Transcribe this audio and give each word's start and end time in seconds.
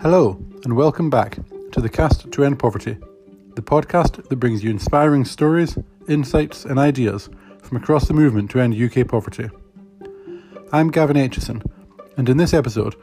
Hello, 0.00 0.40
and 0.62 0.76
welcome 0.76 1.10
back 1.10 1.38
to 1.72 1.80
the 1.80 1.88
Cast 1.88 2.30
to 2.30 2.44
End 2.44 2.56
Poverty, 2.56 2.96
the 3.56 3.62
podcast 3.62 4.28
that 4.28 4.36
brings 4.36 4.62
you 4.62 4.70
inspiring 4.70 5.24
stories, 5.24 5.76
insights, 6.06 6.64
and 6.64 6.78
ideas 6.78 7.28
from 7.64 7.78
across 7.78 8.06
the 8.06 8.14
movement 8.14 8.48
to 8.52 8.60
end 8.60 8.80
UK 8.80 9.08
poverty. 9.08 9.50
I'm 10.72 10.92
Gavin 10.92 11.16
Aitchison, 11.16 11.68
and 12.16 12.28
in 12.28 12.36
this 12.36 12.54
episode, 12.54 12.94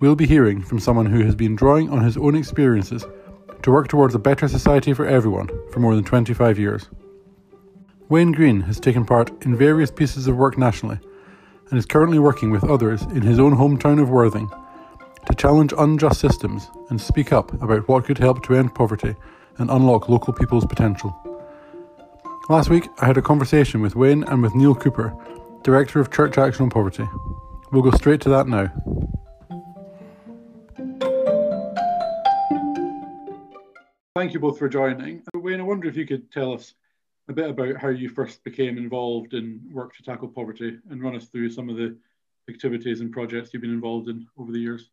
we'll 0.00 0.16
be 0.16 0.26
hearing 0.26 0.62
from 0.62 0.78
someone 0.78 1.04
who 1.04 1.22
has 1.22 1.34
been 1.34 1.54
drawing 1.54 1.90
on 1.90 2.02
his 2.02 2.16
own 2.16 2.34
experiences 2.34 3.04
to 3.60 3.70
work 3.70 3.88
towards 3.88 4.14
a 4.14 4.18
better 4.18 4.48
society 4.48 4.94
for 4.94 5.04
everyone 5.04 5.50
for 5.70 5.80
more 5.80 5.94
than 5.94 6.04
25 6.04 6.58
years. 6.58 6.88
Wayne 8.08 8.32
Green 8.32 8.62
has 8.62 8.80
taken 8.80 9.04
part 9.04 9.30
in 9.44 9.54
various 9.54 9.90
pieces 9.90 10.26
of 10.26 10.38
work 10.38 10.56
nationally 10.56 10.98
and 11.68 11.78
is 11.78 11.84
currently 11.84 12.18
working 12.18 12.50
with 12.50 12.64
others 12.64 13.02
in 13.02 13.20
his 13.20 13.38
own 13.38 13.54
hometown 13.54 14.00
of 14.00 14.08
Worthing 14.08 14.50
to 15.28 15.34
challenge 15.34 15.74
unjust 15.76 16.20
systems 16.20 16.70
and 16.88 16.98
speak 16.98 17.32
up 17.32 17.52
about 17.62 17.86
what 17.86 18.06
could 18.06 18.16
help 18.16 18.42
to 18.42 18.54
end 18.54 18.74
poverty 18.74 19.14
and 19.58 19.70
unlock 19.70 20.08
local 20.08 20.32
people's 20.32 20.64
potential. 20.64 21.14
Last 22.48 22.70
week, 22.70 22.88
I 22.98 23.06
had 23.06 23.18
a 23.18 23.22
conversation 23.22 23.82
with 23.82 23.94
Wayne 23.94 24.24
and 24.24 24.42
with 24.42 24.54
Niall 24.54 24.74
Cooper, 24.74 25.14
Director 25.62 26.00
of 26.00 26.10
Church 26.10 26.38
Action 26.38 26.62
on 26.62 26.70
Poverty. 26.70 27.06
We'll 27.70 27.82
go 27.82 27.90
straight 27.90 28.22
to 28.22 28.30
that 28.30 28.48
now. 28.48 28.72
Thank 34.16 34.32
you 34.32 34.40
both 34.40 34.58
for 34.58 34.68
joining. 34.68 35.22
Wayne, 35.34 35.60
I 35.60 35.64
wonder 35.64 35.88
if 35.88 35.96
you 35.96 36.06
could 36.06 36.32
tell 36.32 36.54
us 36.54 36.72
a 37.28 37.34
bit 37.34 37.50
about 37.50 37.76
how 37.76 37.88
you 37.88 38.08
first 38.08 38.42
became 38.44 38.78
involved 38.78 39.34
in 39.34 39.60
work 39.70 39.94
to 39.96 40.02
tackle 40.02 40.28
poverty 40.28 40.78
and 40.88 41.02
run 41.02 41.14
us 41.14 41.26
through 41.26 41.50
some 41.50 41.68
of 41.68 41.76
the 41.76 41.98
activities 42.48 43.02
and 43.02 43.12
projects 43.12 43.50
you've 43.52 43.60
been 43.60 43.70
involved 43.70 44.08
in 44.08 44.26
over 44.38 44.52
the 44.52 44.58
years. 44.58 44.88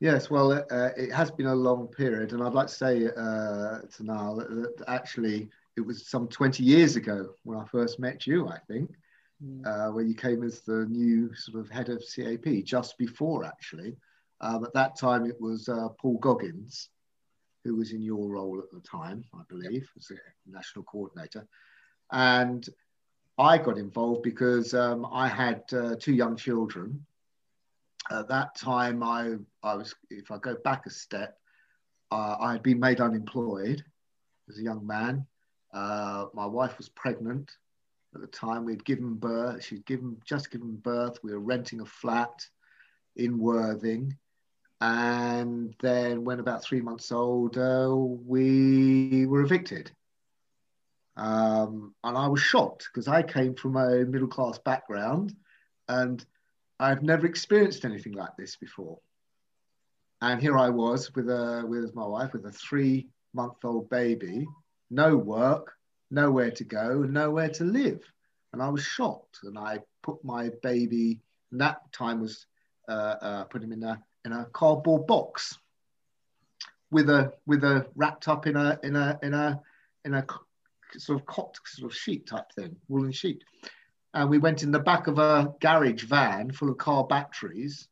Yes, 0.00 0.30
well, 0.30 0.52
uh, 0.52 0.90
it 0.96 1.12
has 1.12 1.30
been 1.30 1.46
a 1.46 1.54
long 1.54 1.88
period, 1.88 2.32
and 2.32 2.42
I'd 2.42 2.52
like 2.52 2.68
to 2.68 2.74
say 2.74 3.06
uh, 3.06 3.80
to 3.80 4.04
Niall 4.04 4.36
that, 4.36 4.48
that, 4.48 4.84
actually 4.86 5.48
it 5.76 5.80
was 5.80 6.06
some 6.06 6.28
20 6.28 6.62
years 6.62 6.94
ago 6.94 7.30
when 7.42 7.58
I 7.58 7.64
first 7.64 7.98
met 7.98 8.26
you, 8.26 8.48
I 8.48 8.58
think, 8.68 8.90
mm. 9.44 9.66
uh, 9.66 9.92
when 9.92 10.08
you 10.08 10.14
came 10.14 10.44
as 10.44 10.60
the 10.60 10.86
new 10.88 11.34
sort 11.34 11.60
of 11.60 11.70
head 11.70 11.88
of 11.88 12.02
CAP, 12.14 12.64
just 12.64 12.96
before 12.96 13.44
actually. 13.44 13.96
Um, 14.40 14.64
at 14.64 14.72
that 14.74 14.96
time, 14.96 15.26
it 15.26 15.40
was 15.40 15.68
uh, 15.68 15.88
Paul 16.00 16.18
Goggins, 16.18 16.90
who 17.64 17.74
was 17.74 17.92
in 17.92 18.00
your 18.00 18.28
role 18.28 18.60
at 18.60 18.70
the 18.72 18.80
time, 18.80 19.24
I 19.34 19.42
believe, 19.48 19.90
as 19.96 20.12
a 20.12 20.50
national 20.50 20.84
coordinator. 20.84 21.46
And 22.12 22.68
I 23.36 23.58
got 23.58 23.78
involved 23.78 24.22
because 24.22 24.74
um, 24.74 25.06
I 25.12 25.26
had 25.26 25.62
uh, 25.72 25.96
two 25.98 26.14
young 26.14 26.36
children 26.36 27.04
at 28.10 28.28
that 28.28 28.54
time, 28.54 29.02
I, 29.02 29.36
I 29.62 29.74
was, 29.74 29.94
if 30.10 30.30
I 30.30 30.38
go 30.38 30.56
back 30.64 30.86
a 30.86 30.90
step, 30.90 31.38
uh, 32.10 32.36
I 32.40 32.52
had 32.52 32.62
been 32.62 32.80
made 32.80 33.00
unemployed 33.00 33.84
as 34.48 34.58
a 34.58 34.62
young 34.62 34.86
man. 34.86 35.26
Uh, 35.72 36.26
my 36.32 36.46
wife 36.46 36.78
was 36.78 36.88
pregnant 36.88 37.50
at 38.14 38.20
the 38.20 38.26
time. 38.26 38.64
We'd 38.64 38.84
given 38.84 39.14
birth. 39.14 39.62
She'd 39.64 39.84
given 39.84 40.16
just 40.24 40.50
given 40.50 40.76
birth. 40.76 41.18
We 41.22 41.32
were 41.32 41.40
renting 41.40 41.80
a 41.80 41.84
flat 41.84 42.46
in 43.16 43.38
Worthing, 43.38 44.16
and 44.80 45.74
then 45.82 46.24
when 46.24 46.40
about 46.40 46.62
three 46.62 46.80
months 46.80 47.10
old, 47.10 47.58
uh, 47.58 47.92
we 47.94 49.26
were 49.26 49.42
evicted. 49.42 49.90
Um, 51.16 51.94
and 52.04 52.16
I 52.16 52.28
was 52.28 52.40
shocked 52.40 52.88
because 52.92 53.08
I 53.08 53.22
came 53.22 53.54
from 53.54 53.76
a 53.76 54.04
middle 54.04 54.28
class 54.28 54.58
background, 54.58 55.34
and 55.88 56.24
I've 56.80 57.02
never 57.02 57.26
experienced 57.26 57.84
anything 57.84 58.12
like 58.12 58.36
this 58.36 58.56
before. 58.56 58.98
And 60.20 60.40
here 60.40 60.56
I 60.58 60.68
was 60.68 61.14
with 61.14 61.28
a 61.28 61.64
with 61.66 61.94
my 61.94 62.06
wife 62.06 62.32
with 62.32 62.46
a 62.46 62.52
three 62.52 63.08
month 63.34 63.64
old 63.64 63.88
baby, 63.90 64.46
no 64.90 65.16
work, 65.16 65.72
nowhere 66.10 66.50
to 66.52 66.64
go, 66.64 67.02
nowhere 67.02 67.50
to 67.50 67.64
live. 67.64 68.00
And 68.52 68.62
I 68.62 68.68
was 68.68 68.82
shocked. 68.82 69.40
And 69.44 69.58
I 69.58 69.80
put 70.02 70.24
my 70.24 70.50
baby, 70.62 71.20
that 71.52 71.92
time 71.92 72.20
was 72.20 72.46
uh, 72.88 73.14
uh, 73.20 73.44
put 73.44 73.62
him 73.62 73.72
in 73.72 73.82
a 73.84 74.02
in 74.24 74.32
a 74.32 74.46
cardboard 74.46 75.06
box 75.06 75.58
with 76.90 77.10
a 77.10 77.32
with 77.46 77.64
a 77.64 77.86
wrapped 77.94 78.28
up 78.28 78.46
in 78.46 78.56
a 78.56 78.78
in 78.82 78.96
a 78.96 79.18
in 79.22 79.34
a 79.34 79.60
in 80.04 80.14
a 80.14 80.24
sort 80.96 81.20
of 81.20 81.26
cot 81.26 81.56
sort 81.66 81.92
of 81.92 81.96
sheet 81.96 82.26
type 82.26 82.50
thing, 82.52 82.76
woolen 82.88 83.12
sheet 83.12 83.42
and 84.18 84.28
we 84.28 84.38
went 84.38 84.64
in 84.64 84.72
the 84.72 84.80
back 84.80 85.06
of 85.06 85.20
a 85.20 85.54
garage 85.60 86.02
van 86.02 86.50
full 86.50 86.70
of 86.70 86.78
car 86.78 87.04
batteries, 87.04 87.86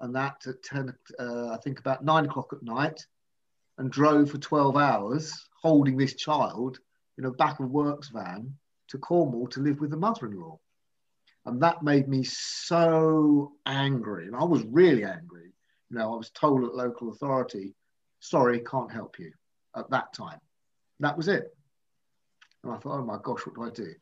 and 0.00 0.14
that 0.14 0.46
at 0.46 0.62
10, 0.62 0.94
uh, 1.18 1.50
I 1.50 1.58
think 1.58 1.78
about 1.78 2.02
nine 2.02 2.24
o'clock 2.24 2.54
at 2.54 2.62
night, 2.62 3.06
and 3.76 3.92
drove 3.92 4.30
for 4.30 4.38
12 4.38 4.74
hours 4.74 5.38
holding 5.60 5.98
this 5.98 6.14
child 6.14 6.78
in 7.18 7.26
a 7.26 7.30
back 7.30 7.60
of 7.60 7.70
works 7.70 8.08
van 8.08 8.54
to 8.88 8.96
Cornwall 8.96 9.48
to 9.48 9.60
live 9.60 9.78
with 9.78 9.90
the 9.90 9.98
mother 9.98 10.26
in 10.26 10.40
law. 10.40 10.58
And 11.44 11.60
that 11.62 11.82
made 11.82 12.08
me 12.08 12.24
so 12.24 13.52
angry. 13.66 14.28
And 14.28 14.34
I 14.34 14.44
was 14.44 14.64
really 14.64 15.04
angry. 15.04 15.52
You 15.90 15.98
know, 15.98 16.14
I 16.14 16.16
was 16.16 16.30
told 16.30 16.64
at 16.64 16.74
local 16.74 17.10
authority, 17.10 17.74
sorry, 18.20 18.60
can't 18.60 18.90
help 18.90 19.18
you 19.18 19.30
at 19.76 19.90
that 19.90 20.14
time. 20.14 20.40
That 21.00 21.18
was 21.18 21.28
it. 21.28 21.54
And 22.64 22.72
I 22.72 22.78
thought, 22.78 23.00
oh 23.00 23.04
my 23.04 23.18
gosh, 23.22 23.44
what 23.44 23.54
do 23.56 23.64
I 23.64 23.70
do? 23.70 23.94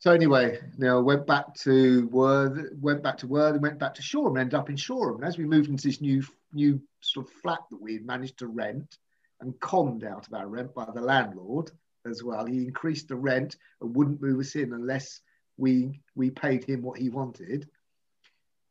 So 0.00 0.12
anyway, 0.12 0.58
know, 0.78 1.02
went 1.02 1.26
back 1.26 1.54
to 1.56 2.06
Worth, 2.06 2.72
went 2.80 3.02
back 3.02 3.18
to 3.18 3.26
Worth, 3.26 3.52
and 3.52 3.62
went 3.62 3.78
back 3.78 3.92
to 3.94 4.02
Shoreham, 4.02 4.36
and 4.36 4.38
ended 4.38 4.54
up 4.54 4.70
in 4.70 4.76
Shoreham. 4.76 5.16
And 5.16 5.24
as 5.24 5.36
we 5.36 5.44
moved 5.44 5.68
into 5.68 5.86
this 5.86 6.00
new 6.00 6.22
new 6.54 6.80
sort 7.00 7.26
of 7.26 7.32
flat 7.34 7.60
that 7.70 7.82
we 7.82 7.92
had 7.94 8.06
managed 8.06 8.38
to 8.38 8.46
rent 8.46 8.96
and 9.42 9.60
conned 9.60 10.02
out 10.02 10.26
of 10.26 10.32
our 10.32 10.48
rent 10.48 10.74
by 10.74 10.86
the 10.86 11.02
landlord 11.02 11.70
as 12.06 12.24
well, 12.24 12.46
he 12.46 12.64
increased 12.64 13.08
the 13.08 13.14
rent 13.14 13.56
and 13.82 13.94
wouldn't 13.94 14.22
move 14.22 14.40
us 14.40 14.56
in 14.56 14.72
unless 14.72 15.20
we 15.58 16.00
we 16.14 16.30
paid 16.30 16.64
him 16.64 16.80
what 16.80 16.98
he 16.98 17.10
wanted. 17.10 17.68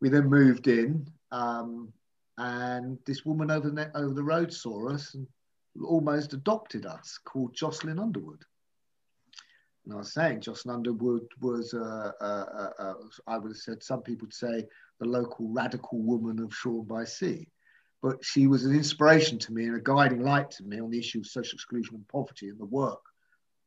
We 0.02 0.10
then 0.10 0.30
moved 0.30 0.68
in, 0.68 1.06
um, 1.32 1.94
and 2.40 2.98
this 3.06 3.24
woman 3.24 3.52
over 3.52 3.70
the, 3.70 3.96
over 3.96 4.16
the 4.16 4.24
road 4.24 4.52
saw 4.52 4.90
us 4.90 5.14
and 5.14 5.28
almost 5.86 6.34
adopted 6.34 6.88
us, 6.88 7.20
called 7.24 7.54
Jocelyn 7.54 8.00
Underwood. 8.00 8.44
And 9.86 9.94
I 9.94 9.98
was 9.98 10.14
saying, 10.14 10.42
Jocelyn 10.42 10.76
Underwood 10.76 11.28
was, 11.42 11.74
uh, 11.74 12.12
uh, 12.22 12.70
uh, 12.80 12.94
I 13.28 13.38
would 13.38 13.52
have 13.52 13.58
said, 13.58 13.84
some 13.84 14.02
people 14.02 14.28
would 14.28 14.34
say, 14.34 14.66
the 15.00 15.06
local 15.06 15.50
radical 15.50 16.00
woman 16.00 16.40
of 16.40 16.54
Shoreham 16.54 16.86
by 16.86 17.06
Sea. 17.06 17.48
But 18.02 18.24
she 18.24 18.48
was 18.48 18.66
an 18.66 18.76
inspiration 18.76 19.40
to 19.40 19.54
me 19.54 19.66
and 19.66 19.76
a 19.76 19.82
guiding 19.82 20.22
light 20.22 20.52
to 20.52 20.64
me 20.64 20.80
on 20.80 20.90
the 20.90 21.00
issue 21.00 21.20
of 21.20 21.28
social 21.28 21.56
exclusion 21.56 21.96
and 21.96 22.08
poverty 22.08 22.50
and 22.50 22.60
the 22.60 22.66
work 22.66 23.02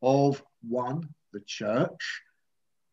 of 0.03 0.43
one, 0.67 1.09
the 1.33 1.41
church, 1.41 2.23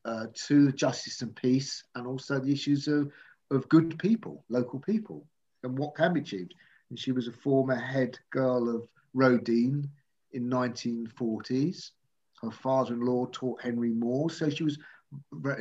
uh, 0.06 0.28
two, 0.34 0.72
justice 0.72 1.22
and 1.22 1.36
peace, 1.36 1.84
and 1.96 2.08
also 2.08 2.40
the 2.40 2.52
issues 2.52 2.88
of, 2.88 3.12
of 3.52 3.70
good 3.70 3.98
people, 4.00 4.44
local 4.50 4.80
people, 4.80 5.26
and 5.64 5.78
what 5.78 5.96
can 5.96 6.14
be 6.14 6.22
achieved. 6.22 6.54
And 6.90 7.00
she 7.00 7.12
was 7.12 7.28
a 7.28 7.34
former 7.34 7.76
head 7.76 8.18
girl 8.32 8.76
of 8.76 8.88
Roedean 9.16 9.90
in 10.32 10.50
1940s 10.50 11.92
her 12.42 12.52
father-in-law 12.52 13.28
taught 13.28 13.62
Henry 13.62 13.94
Moore, 13.94 14.30
so 14.30 14.50
she 14.50 14.64
was 14.64 14.78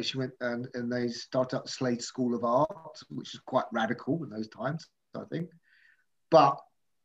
she 0.02 0.18
went 0.18 0.32
and, 0.40 0.68
and 0.74 0.92
they 0.92 1.08
started 1.08 1.56
up 1.56 1.68
Slade 1.68 2.02
School 2.02 2.34
of 2.34 2.44
Art, 2.44 2.98
which 3.08 3.34
is 3.34 3.40
quite 3.40 3.64
radical 3.72 4.22
in 4.22 4.30
those 4.30 4.48
times, 4.48 4.86
I 5.14 5.24
think. 5.30 5.48
But 6.30 6.60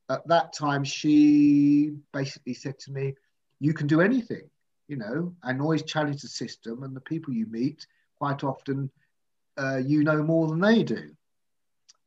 at 0.10 0.28
that 0.28 0.52
time, 0.54 0.84
she 0.84 1.94
basically 2.12 2.54
said 2.54 2.78
to 2.80 2.92
me, 2.92 3.16
"You 3.60 3.74
can 3.74 3.88
do 3.88 4.02
anything, 4.02 4.50
you 4.88 4.98
know, 4.98 5.34
and 5.44 5.62
always 5.62 5.84
challenge 5.84 6.22
the 6.22 6.28
system 6.28 6.84
and 6.84 6.96
the 6.96 7.02
people 7.02 7.34
you 7.34 7.48
meet. 7.48 7.88
Quite 8.18 8.44
often, 8.44 8.92
uh, 9.58 9.78
you 9.78 10.04
know 10.04 10.22
more 10.22 10.48
than 10.48 10.60
they 10.60 10.84
do." 10.84 11.16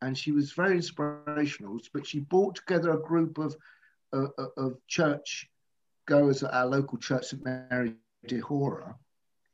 And 0.02 0.16
she 0.16 0.32
was 0.32 0.52
very 0.52 0.76
inspirational. 0.76 1.80
But 1.94 2.06
she 2.06 2.20
brought 2.20 2.56
together 2.56 2.90
a 2.90 3.00
group 3.00 3.38
of 3.38 3.56
uh, 4.12 4.28
of 4.56 4.86
church 4.86 5.48
goers 6.06 6.42
at 6.42 6.54
our 6.54 6.66
local 6.66 6.98
church, 6.98 7.26
St 7.26 7.44
Mary 7.44 7.94
de 8.26 8.40
Haura, 8.40 8.94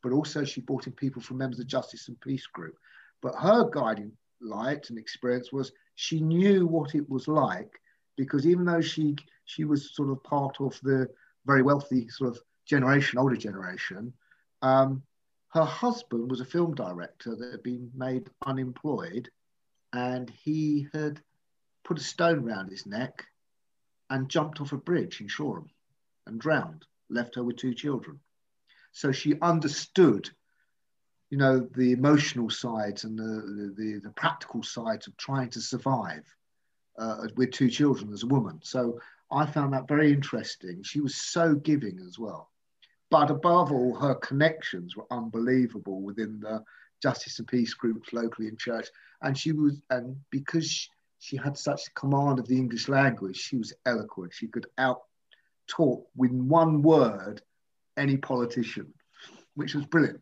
but 0.02 0.12
also 0.12 0.44
she 0.44 0.60
brought 0.60 0.86
in 0.86 0.92
people 0.92 1.22
from 1.22 1.38
members 1.38 1.58
of 1.58 1.66
Justice 1.66 2.08
and 2.08 2.20
Peace 2.20 2.46
group. 2.46 2.76
But 3.20 3.34
her 3.34 3.68
guiding 3.70 4.12
light 4.40 4.90
and 4.90 4.98
experience 4.98 5.52
was 5.52 5.72
she 5.94 6.20
knew 6.20 6.66
what 6.66 6.94
it 6.94 7.08
was 7.08 7.28
like 7.28 7.80
because 8.16 8.46
even 8.46 8.64
though 8.64 8.80
she 8.80 9.16
she 9.44 9.64
was 9.64 9.94
sort 9.94 10.10
of 10.10 10.22
part 10.22 10.60
of 10.60 10.78
the 10.82 11.08
very 11.46 11.62
wealthy 11.62 12.08
sort 12.08 12.30
of 12.30 12.42
generation, 12.66 13.18
older 13.18 13.36
generation, 13.36 14.12
um, 14.62 15.02
her 15.48 15.64
husband 15.64 16.30
was 16.30 16.40
a 16.40 16.44
film 16.44 16.74
director 16.74 17.34
that 17.34 17.50
had 17.50 17.62
been 17.62 17.90
made 17.94 18.30
unemployed, 18.46 19.28
and 19.92 20.30
he 20.30 20.86
had 20.92 21.20
put 21.84 21.98
a 21.98 22.02
stone 22.02 22.48
around 22.48 22.70
his 22.70 22.86
neck 22.86 23.24
and 24.10 24.28
jumped 24.28 24.60
off 24.60 24.72
a 24.72 24.76
bridge 24.76 25.20
in 25.20 25.28
Shoreham 25.28 25.68
and 26.26 26.40
drowned, 26.40 26.84
left 27.08 27.34
her 27.34 27.44
with 27.44 27.56
two 27.56 27.74
children. 27.74 28.20
So 28.92 29.12
she 29.12 29.40
understood, 29.40 30.30
you 31.30 31.38
know, 31.38 31.66
the 31.74 31.92
emotional 31.92 32.50
sides 32.50 33.04
and 33.04 33.18
the, 33.18 33.74
the, 33.76 34.00
the 34.04 34.10
practical 34.10 34.62
sides 34.62 35.06
of 35.06 35.16
trying 35.16 35.50
to 35.50 35.60
survive 35.60 36.24
uh, 36.98 37.26
with 37.36 37.52
two 37.52 37.70
children 37.70 38.12
as 38.12 38.22
a 38.22 38.26
woman. 38.26 38.60
So 38.62 39.00
I 39.30 39.46
found 39.46 39.72
that 39.72 39.88
very 39.88 40.12
interesting. 40.12 40.82
She 40.82 41.00
was 41.00 41.16
so 41.16 41.54
giving 41.54 41.98
as 42.06 42.18
well. 42.18 42.50
But 43.10 43.30
above 43.30 43.72
all, 43.72 43.94
her 43.94 44.14
connections 44.14 44.96
were 44.96 45.06
unbelievable 45.10 46.00
within 46.02 46.40
the 46.40 46.62
justice 47.02 47.38
and 47.38 47.48
peace 47.48 47.74
groups 47.74 48.12
locally 48.12 48.48
in 48.48 48.56
church. 48.56 48.88
And 49.22 49.36
she 49.36 49.52
was, 49.52 49.82
and 49.90 50.16
because 50.30 50.70
she, 50.70 50.88
she 51.18 51.36
had 51.36 51.56
such 51.56 51.94
command 51.94 52.38
of 52.38 52.48
the 52.48 52.56
English 52.56 52.88
language, 52.88 53.36
she 53.36 53.56
was 53.56 53.72
eloquent. 53.86 54.32
She 54.34 54.48
could 54.48 54.66
out 54.76 55.02
talk 55.72 56.06
with 56.16 56.30
one 56.30 56.82
word 56.82 57.42
any 57.96 58.16
politician, 58.16 58.92
which 59.54 59.74
was 59.74 59.84
brilliant. 59.86 60.20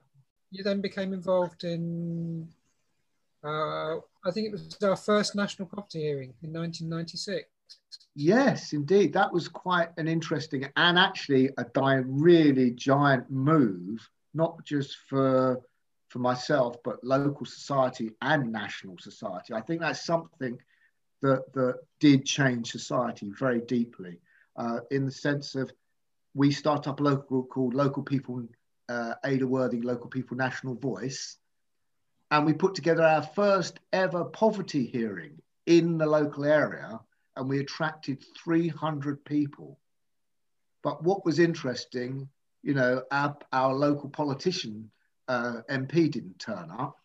You 0.51 0.63
then 0.65 0.81
became 0.81 1.13
involved 1.13 1.65
in, 1.65 2.49
uh, 3.45 3.97
I 4.25 4.31
think 4.33 4.49
it 4.49 4.53
was 4.53 4.77
our 4.83 4.97
first 4.97 5.35
national 5.35 5.69
property 5.69 6.01
hearing 6.01 6.35
in 6.43 6.53
1996. 6.53 7.49
Yes, 8.17 8.73
indeed. 8.73 9.13
That 9.13 9.33
was 9.33 9.49
quite 9.49 9.91
an 9.97 10.09
interesting 10.09 10.67
and 10.77 10.99
actually 10.99 11.51
a 11.59 11.65
di- 11.65 12.03
really 12.05 12.73
giant 12.73 13.31
move, 13.31 14.09
not 14.35 14.65
just 14.65 14.97
for 15.09 15.61
for 16.09 16.19
myself, 16.19 16.77
but 16.83 17.03
local 17.05 17.47
society 17.47 18.11
and 18.21 18.51
national 18.51 18.99
society. 18.99 19.55
I 19.55 19.61
think 19.61 19.81
that's 19.81 20.05
something 20.05 20.59
that 21.23 21.53
that 21.53 21.77
did 22.01 22.27
change 22.27 22.73
society 22.73 23.31
very 23.39 23.61
deeply, 23.61 24.19
uh, 24.61 24.81
in 24.91 25.07
the 25.07 25.11
sense 25.11 25.55
of 25.55 25.73
we 26.35 26.51
start 26.51 26.87
up 26.87 27.01
a 27.01 27.03
local 27.03 27.27
group 27.27 27.49
called 27.49 27.75
Local 27.75 28.03
People 28.03 28.47
uh, 28.89 29.15
Adur 29.25 29.47
Worthing 29.47 29.83
Local 29.83 30.09
People 30.09 30.37
National 30.37 30.75
Voice, 30.75 31.39
and 32.31 32.45
we 32.45 32.53
put 32.53 32.75
together 32.75 33.03
our 33.03 33.23
first 33.23 33.81
ever 33.93 34.25
poverty 34.25 34.85
hearing 34.85 35.41
in 35.67 35.97
the 35.97 36.07
local 36.07 36.45
area 36.45 37.01
and 37.37 37.49
we 37.49 37.61
attracted 37.61 38.23
300 38.45 39.25
people. 39.25 39.79
But 40.83 41.03
what 41.03 41.25
was 41.25 41.39
interesting, 41.39 42.29
you 42.63 42.75
know, 42.75 43.03
our, 43.11 43.37
our 43.53 43.75
local 43.75 44.11
politician, 44.11 44.91
uh, 45.29 45.63
MP, 45.71 46.11
didn't 46.11 46.39
turn 46.39 46.71
up, 46.71 46.97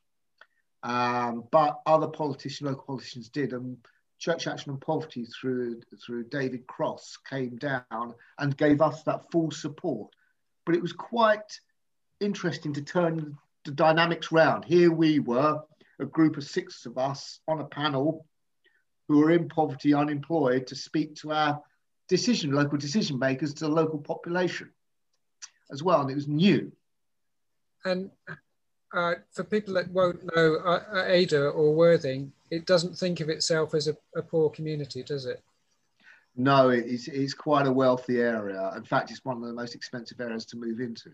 um, 0.83 1.45
but 1.51 1.79
other 1.85 2.07
politicians, 2.07 2.67
local 2.69 2.83
politicians 2.83 3.29
did. 3.29 3.53
And 3.53 3.77
Church 4.19 4.47
Action 4.47 4.71
on 4.71 4.79
Poverty 4.79 5.25
through, 5.25 5.81
through 6.05 6.25
David 6.25 6.67
Cross 6.67 7.17
came 7.29 7.57
down 7.57 8.13
and 8.39 8.57
gave 8.57 8.81
us 8.81 9.03
that 9.03 9.31
full 9.31 9.51
support. 9.51 10.11
But 10.65 10.75
it 10.75 10.81
was 10.81 10.93
quite 10.93 11.59
interesting 12.19 12.73
to 12.73 12.81
turn 12.81 13.37
the 13.65 13.71
dynamics 13.71 14.31
round. 14.31 14.65
Here 14.65 14.91
we 14.91 15.19
were, 15.19 15.61
a 15.99 16.05
group 16.05 16.37
of 16.37 16.43
six 16.43 16.85
of 16.85 16.97
us 16.97 17.39
on 17.47 17.59
a 17.59 17.65
panel 17.65 18.25
who 19.07 19.23
are 19.23 19.31
in 19.31 19.47
poverty, 19.47 19.93
unemployed, 19.93 20.67
to 20.67 20.75
speak 20.75 21.15
to 21.15 21.31
our 21.31 21.61
decision, 22.07 22.51
local 22.51 22.77
decision 22.77 23.19
makers, 23.19 23.53
to 23.55 23.65
the 23.65 23.71
local 23.71 23.99
population 23.99 24.71
as 25.71 25.83
well. 25.83 26.01
And 26.01 26.09
it 26.09 26.15
was 26.15 26.27
new. 26.27 26.71
And 27.83 28.09
uh, 28.93 29.15
for 29.31 29.43
people 29.43 29.75
that 29.75 29.91
won't 29.91 30.23
know 30.35 30.55
uh, 30.65 30.83
uh, 30.91 31.05
Adur 31.07 31.53
or 31.53 31.73
Worthing, 31.73 32.31
it 32.51 32.65
doesn't 32.65 32.97
think 32.97 33.19
of 33.19 33.29
itself 33.29 33.73
as 33.73 33.87
a, 33.87 33.97
a 34.15 34.21
poor 34.21 34.49
community, 34.49 35.03
does 35.03 35.25
it? 35.25 35.43
No, 36.35 36.69
it's, 36.69 37.07
it's 37.07 37.33
quite 37.33 37.65
a 37.65 37.71
wealthy 37.71 38.19
area. 38.19 38.71
In 38.75 38.83
fact, 38.83 39.09
it's 39.11 39.23
one 39.23 39.37
of 39.37 39.43
the 39.43 39.53
most 39.53 39.73
expensive 39.73 40.19
areas 40.19 40.45
to 40.47 40.57
move 40.57 40.79
into. 40.79 41.11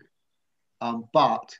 Um, 0.80 1.08
but 1.12 1.56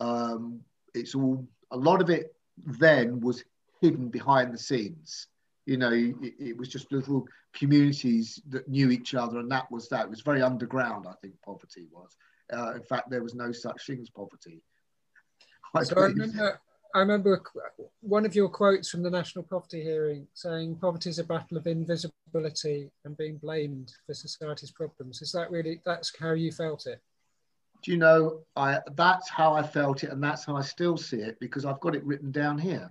um, 0.00 0.60
it's 0.94 1.14
all, 1.14 1.46
a 1.70 1.76
lot 1.76 2.02
of 2.02 2.10
it 2.10 2.34
then 2.58 3.20
was 3.20 3.44
hidden 3.80 4.08
behind 4.08 4.52
the 4.52 4.58
scenes 4.58 5.28
you 5.68 5.76
know, 5.76 5.92
it, 5.92 6.34
it, 6.38 6.56
was 6.56 6.68
just 6.68 6.90
little 6.90 7.28
communities 7.52 8.40
that 8.48 8.66
knew 8.68 8.90
each 8.90 9.14
other, 9.14 9.38
and 9.38 9.52
that 9.52 9.70
was 9.70 9.86
that. 9.90 10.06
It 10.06 10.10
was 10.10 10.22
very 10.22 10.40
underground, 10.40 11.04
I 11.06 11.12
think, 11.20 11.34
poverty 11.44 11.86
was. 11.92 12.16
Uh, 12.50 12.72
in 12.74 12.82
fact, 12.82 13.10
there 13.10 13.22
was 13.22 13.34
no 13.34 13.52
such 13.52 13.86
thing 13.86 14.00
as 14.00 14.08
poverty. 14.08 14.62
I 15.74 15.82
so 15.82 15.96
I 15.98 16.06
remember, 16.06 16.58
I 16.94 17.00
remember 17.00 17.42
one 18.00 18.24
of 18.24 18.34
your 18.34 18.48
quotes 18.48 18.88
from 18.88 19.02
the 19.02 19.10
National 19.10 19.44
Poverty 19.44 19.82
Hearing 19.82 20.26
saying, 20.34 20.76
"Poverty 20.76 21.10
is 21.10 21.18
a 21.18 21.24
battle 21.24 21.56
of 21.56 21.66
invisibility 21.66 22.90
and 23.04 23.16
being 23.16 23.36
blamed 23.36 23.92
for 24.06 24.14
society's 24.14 24.70
problems." 24.70 25.20
Is 25.20 25.32
that 25.32 25.50
really 25.50 25.82
that's 25.84 26.16
how 26.18 26.32
you 26.32 26.50
felt 26.50 26.86
it? 26.86 27.02
Do 27.82 27.92
you 27.92 27.98
know? 27.98 28.40
I 28.56 28.80
that's 28.94 29.28
how 29.28 29.52
I 29.52 29.62
felt 29.62 30.02
it, 30.02 30.10
and 30.10 30.22
that's 30.22 30.44
how 30.44 30.56
I 30.56 30.62
still 30.62 30.96
see 30.96 31.18
it 31.18 31.38
because 31.40 31.64
I've 31.64 31.80
got 31.80 31.94
it 31.94 32.04
written 32.04 32.32
down 32.32 32.58
here. 32.58 32.90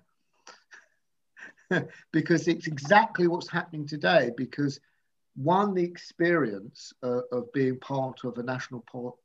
because 2.12 2.48
it's 2.48 2.68
exactly 2.68 3.28
what's 3.28 3.50
happening 3.50 3.88
today. 3.88 4.32
Because 4.38 4.80
one, 5.36 5.74
the 5.74 5.84
experience 5.84 6.94
uh, 7.04 7.22
of 7.32 7.52
being 7.54 7.80
part 7.80 8.24
of 8.24 8.38
a 8.38 8.44
national 8.44 8.84
po- 8.90 9.18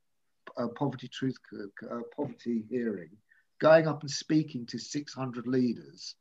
uh, 0.57 0.69
poverty 0.69 1.09
truth 1.09 1.37
uh, 1.91 2.01
poverty 2.17 2.65
hearing, 2.69 3.11
going 3.63 3.87
up 3.87 4.03
and 4.03 4.11
speaking 4.11 4.67
to 4.67 4.79
600 4.79 5.47
leaders, 5.47 6.17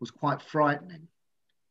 was 0.00 0.10
quite 0.10 0.42
frightening. 0.42 1.06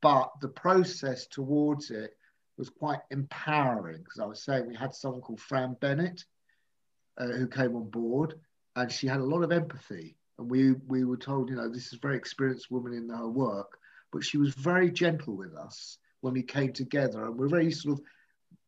But 0.02 0.32
the 0.40 0.48
process 0.48 1.28
towards 1.28 1.92
it 1.92 2.16
was 2.58 2.70
quite 2.70 3.02
empowering 3.12 3.98
because 3.98 4.22
I 4.22 4.26
was 4.26 4.42
saying 4.42 4.68
we 4.68 4.76
had 4.76 4.96
someone 4.96 5.20
called 5.20 5.42
Fran 5.42 5.76
Bennett 5.82 6.24
uh, 7.18 7.28
who 7.28 7.48
came 7.48 7.76
on 7.76 7.90
board, 7.90 8.36
and 8.78 8.90
she 8.90 9.06
had 9.06 9.20
a 9.20 9.26
lot 9.26 9.44
of 9.44 9.52
empathy. 9.52 10.16
And 10.40 10.50
we 10.50 10.72
we 10.88 11.04
were 11.04 11.18
told, 11.18 11.50
you 11.50 11.58
know, 11.58 11.68
this 11.68 11.88
is 11.88 11.94
a 11.94 12.08
very 12.08 12.16
experienced 12.16 12.72
woman 12.72 12.94
in 12.94 13.10
her 13.10 13.28
work, 13.28 13.78
but 14.14 14.24
she 14.24 14.38
was 14.38 14.54
very 14.54 14.90
gentle 14.90 15.36
with 15.36 15.54
us 15.56 15.98
when 16.22 16.34
we 16.34 16.42
came 16.42 16.72
together. 16.72 17.26
And 17.26 17.36
we're 17.36 17.50
very 17.50 17.72
sort 17.72 18.00
of, 18.00 18.06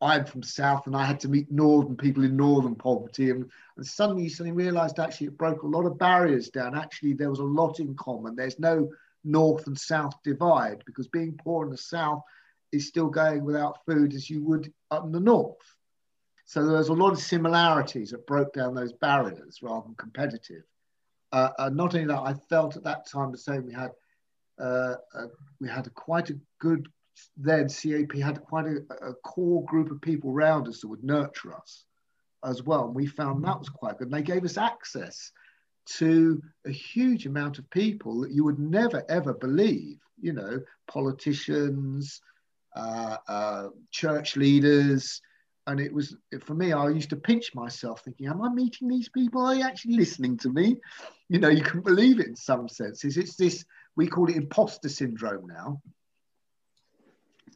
I'm 0.03 0.25
from 0.25 0.43
South 0.43 0.85
and 0.87 0.95
I 0.95 1.05
had 1.05 1.19
to 1.21 1.29
meet 1.29 1.51
Northern 1.51 1.95
people 1.95 2.23
in 2.23 2.35
Northern 2.35 2.75
poverty. 2.75 3.29
And, 3.29 3.49
and 3.77 3.85
suddenly 3.85 4.23
you 4.23 4.29
suddenly 4.29 4.51
realized 4.51 4.99
actually 4.99 5.27
it 5.27 5.37
broke 5.37 5.63
a 5.63 5.67
lot 5.67 5.85
of 5.85 5.97
barriers 5.97 6.49
down. 6.49 6.77
Actually, 6.77 7.13
there 7.13 7.29
was 7.29 7.39
a 7.39 7.43
lot 7.43 7.79
in 7.79 7.95
common. 7.95 8.35
There's 8.35 8.59
no 8.59 8.89
North 9.23 9.67
and 9.67 9.79
South 9.79 10.13
divide 10.23 10.83
because 10.85 11.07
being 11.07 11.39
poor 11.43 11.65
in 11.65 11.71
the 11.71 11.77
South 11.77 12.21
is 12.71 12.87
still 12.87 13.09
going 13.09 13.45
without 13.45 13.85
food 13.85 14.13
as 14.13 14.29
you 14.29 14.43
would 14.43 14.71
up 14.91 15.05
in 15.05 15.11
the 15.11 15.19
North. 15.19 15.75
So 16.45 16.65
there 16.65 16.77
was 16.77 16.89
a 16.89 16.93
lot 16.93 17.13
of 17.13 17.19
similarities 17.19 18.11
that 18.11 18.27
broke 18.27 18.53
down 18.53 18.75
those 18.75 18.93
barriers 18.93 19.59
rather 19.61 19.85
than 19.85 19.95
competitive. 19.95 20.63
Uh, 21.31 21.49
uh, 21.57 21.69
not 21.69 21.95
only 21.95 22.07
that, 22.07 22.19
I 22.19 22.33
felt 22.33 22.75
at 22.75 22.83
that 22.83 23.07
time 23.07 23.31
the 23.31 23.37
same. 23.37 23.65
We 23.65 23.73
had 23.73 23.91
uh, 24.59 24.95
uh, 25.15 25.27
we 25.59 25.67
had 25.67 25.87
a, 25.87 25.89
quite 25.89 26.29
a 26.29 26.39
good 26.59 26.87
then 27.37 27.69
CAP 27.69 28.13
had 28.13 28.41
quite 28.41 28.65
a, 28.65 29.09
a, 29.09 29.13
core 29.15 29.63
group 29.65 29.91
of 29.91 30.01
people 30.01 30.31
around 30.31 30.67
us 30.67 30.81
that 30.81 30.87
would 30.87 31.03
nurture 31.03 31.53
us 31.55 31.85
as 32.43 32.63
well. 32.63 32.85
And 32.85 32.95
we 32.95 33.05
found 33.05 33.43
that 33.43 33.59
was 33.59 33.69
quite 33.69 33.97
good. 33.97 34.07
And 34.07 34.13
they 34.13 34.21
gave 34.21 34.43
us 34.43 34.57
access 34.57 35.31
to 35.85 36.41
a 36.65 36.71
huge 36.71 37.25
amount 37.25 37.59
of 37.59 37.69
people 37.69 38.21
that 38.21 38.31
you 38.31 38.43
would 38.43 38.59
never 38.59 39.03
ever 39.09 39.33
believe, 39.33 39.97
you 40.21 40.33
know, 40.33 40.61
politicians, 40.87 42.21
uh, 42.75 43.17
uh, 43.27 43.67
church 43.91 44.35
leaders. 44.35 45.21
And 45.65 45.79
it 45.79 45.93
was, 45.93 46.15
for 46.41 46.53
me, 46.53 46.73
I 46.73 46.89
used 46.89 47.11
to 47.11 47.15
pinch 47.15 47.55
myself 47.55 48.01
thinking, 48.01 48.27
am 48.27 48.41
I 48.41 48.49
meeting 48.49 48.87
these 48.87 49.09
people? 49.09 49.45
Are 49.45 49.55
they 49.55 49.61
actually 49.61 49.95
listening 49.95 50.37
to 50.39 50.49
me? 50.49 50.77
You 51.29 51.39
know, 51.39 51.49
you 51.49 51.63
can 51.63 51.81
believe 51.81 52.19
it 52.19 52.27
in 52.27 52.35
some 52.35 52.67
senses. 52.67 53.17
It's 53.17 53.35
this 53.35 53.65
we 53.95 54.07
call 54.07 54.29
it 54.29 54.35
imposter 54.35 54.89
syndrome 54.89 55.47
now. 55.47 55.81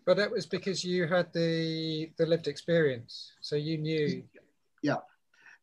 But 0.07 0.15
that 0.15 0.31
was 0.31 0.45
because 0.45 0.85
you 0.85 1.05
had 1.05 1.33
the 1.33 2.09
the 2.17 2.25
lived 2.25 2.47
experience, 2.47 3.33
so 3.41 3.57
you 3.57 3.77
knew. 3.77 4.23
Yeah, 4.81 4.99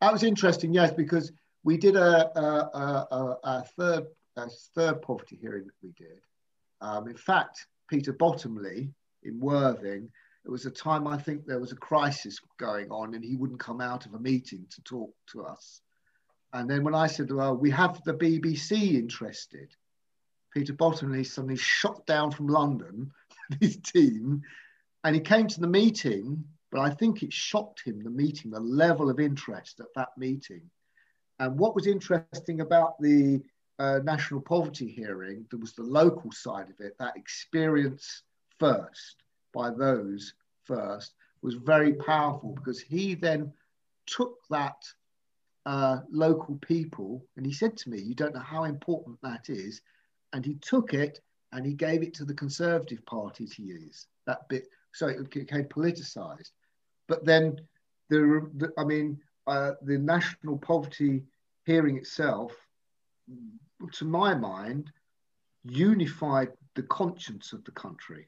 that 0.02 0.12
was 0.12 0.22
interesting. 0.22 0.74
Yes, 0.74 0.92
because 0.92 1.32
we 1.64 1.78
did 1.78 1.96
a 1.96 2.38
a, 2.38 3.08
a, 3.10 3.38
a 3.42 3.64
third 3.74 4.04
a 4.36 4.50
third 4.74 5.00
poverty 5.00 5.38
hearing 5.40 5.64
that 5.64 5.82
we 5.82 5.92
did. 5.92 6.20
Um, 6.82 7.08
in 7.08 7.16
fact, 7.16 7.66
Peter 7.88 8.12
Bottomley 8.12 8.92
in 9.22 9.40
Worthing, 9.40 10.10
it 10.44 10.50
was 10.50 10.66
a 10.66 10.70
time 10.70 11.06
I 11.06 11.16
think 11.16 11.46
there 11.46 11.58
was 11.58 11.72
a 11.72 11.76
crisis 11.76 12.38
going 12.58 12.90
on, 12.90 13.14
and 13.14 13.24
he 13.24 13.36
wouldn't 13.36 13.60
come 13.60 13.80
out 13.80 14.04
of 14.04 14.12
a 14.12 14.18
meeting 14.18 14.66
to 14.68 14.82
talk 14.82 15.14
to 15.32 15.46
us. 15.46 15.80
And 16.52 16.68
then 16.68 16.84
when 16.84 16.94
I 16.94 17.06
said, 17.06 17.32
"Well, 17.32 17.56
we 17.56 17.70
have 17.70 18.04
the 18.04 18.12
BBC 18.12 18.96
interested," 18.96 19.74
Peter 20.52 20.74
Bottomley 20.74 21.24
suddenly 21.24 21.56
shot 21.56 22.04
down 22.04 22.30
from 22.30 22.48
London 22.48 23.10
his 23.60 23.76
team, 23.78 24.42
and 25.04 25.14
he 25.14 25.20
came 25.20 25.46
to 25.48 25.60
the 25.60 25.66
meeting. 25.66 26.44
But 26.70 26.80
I 26.80 26.90
think 26.90 27.22
it 27.22 27.32
shocked 27.32 27.82
him 27.84 28.02
the 28.02 28.10
meeting, 28.10 28.50
the 28.50 28.58
level 28.58 29.08
of 29.08 29.20
interest 29.20 29.78
at 29.78 29.86
that 29.94 30.08
meeting. 30.18 30.62
And 31.38 31.56
what 31.56 31.74
was 31.74 31.86
interesting 31.86 32.60
about 32.60 33.00
the 33.00 33.42
uh, 33.78 34.00
national 34.02 34.40
poverty 34.40 34.88
hearing, 34.88 35.46
there 35.50 35.60
was 35.60 35.74
the 35.74 35.82
local 35.84 36.32
side 36.32 36.68
of 36.70 36.80
it, 36.80 36.96
that 36.98 37.16
experience 37.16 38.22
first 38.58 39.22
by 39.52 39.70
those 39.70 40.34
first 40.64 41.14
was 41.42 41.54
very 41.54 41.92
powerful 41.92 42.52
because 42.52 42.80
he 42.80 43.14
then 43.14 43.52
took 44.06 44.38
that 44.50 44.82
uh, 45.66 46.00
local 46.10 46.56
people 46.56 47.24
and 47.36 47.46
he 47.46 47.52
said 47.52 47.76
to 47.76 47.90
me, 47.90 48.00
You 48.00 48.14
don't 48.14 48.34
know 48.34 48.40
how 48.40 48.64
important 48.64 49.18
that 49.22 49.48
is 49.48 49.80
and 50.32 50.44
he 50.44 50.54
took 50.56 50.94
it 50.94 51.20
and 51.54 51.64
he 51.64 51.72
gave 51.72 52.02
it 52.02 52.12
to 52.14 52.24
the 52.24 52.34
Conservative 52.34 53.06
Party 53.06 53.46
to 53.46 53.62
use 53.62 54.08
that 54.26 54.46
bit, 54.48 54.68
so 54.92 55.06
it 55.06 55.30
became 55.30 55.64
politicised. 55.64 56.50
But 57.06 57.24
then, 57.24 57.60
the, 58.10 58.50
the 58.56 58.72
I 58.76 58.84
mean, 58.84 59.20
uh, 59.46 59.72
the 59.82 59.98
national 59.98 60.58
poverty 60.58 61.22
hearing 61.64 61.96
itself, 61.96 62.52
to 63.92 64.04
my 64.04 64.34
mind, 64.34 64.90
unified 65.62 66.48
the 66.74 66.82
conscience 66.82 67.52
of 67.52 67.64
the 67.64 67.70
country. 67.70 68.26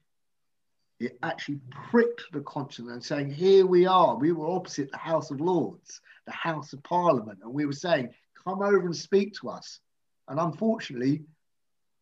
It 1.01 1.19
actually 1.23 1.61
pricked 1.91 2.23
the 2.33 2.41
conscience 2.43 2.89
and 2.89 3.05
saying, 3.05 3.31
Here 3.33 3.67
we 3.67 3.87
are. 3.87 4.17
We 4.17 4.33
were 4.33 4.49
opposite 4.49 4.91
the 4.93 4.99
House 4.99 5.33
of 5.33 5.41
Lords, 5.41 6.01
the 6.27 6.33
House 6.33 6.73
of 6.73 6.83
Parliament, 6.85 7.41
and 7.43 7.53
we 7.53 7.67
were 7.67 7.73
saying, 7.73 8.11
Come 8.45 8.63
over 8.63 8.87
and 8.87 8.97
speak 8.97 9.35
to 9.41 9.49
us. 9.49 9.81
And 10.29 10.39
unfortunately, 10.39 11.25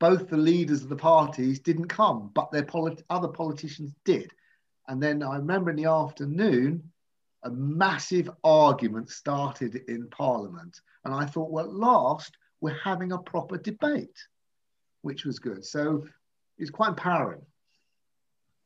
both 0.05 0.29
the 0.29 0.37
leaders 0.37 0.83
of 0.83 0.91
the 0.91 0.97
parties 0.97 1.61
didn't 1.61 1.89
come, 1.89 2.31
but 2.35 2.53
their 2.53 2.63
polit- 2.63 3.03
other 3.09 3.27
politicians 3.27 3.95
did. 4.05 4.31
And 4.87 5.03
then 5.03 5.23
I 5.23 5.37
remember 5.37 5.71
in 5.71 5.77
the 5.77 5.87
afternoon, 5.87 6.93
a 7.43 7.51
massive 7.51 8.29
argument 8.45 9.09
started 9.09 9.77
in 9.89 10.11
Parliament. 10.11 10.79
And 11.07 11.15
I 11.15 11.25
thought, 11.25 11.51
well, 11.51 11.65
at 11.65 11.73
last, 11.73 12.37
we're 12.61 12.79
having 12.85 13.13
a 13.13 13.19
proper 13.19 13.57
debate, 13.57 14.19
which 15.01 15.25
was 15.25 15.39
good. 15.39 15.65
So 15.65 16.05
it's 16.59 16.69
quite 16.69 16.91
empowering. 16.91 17.41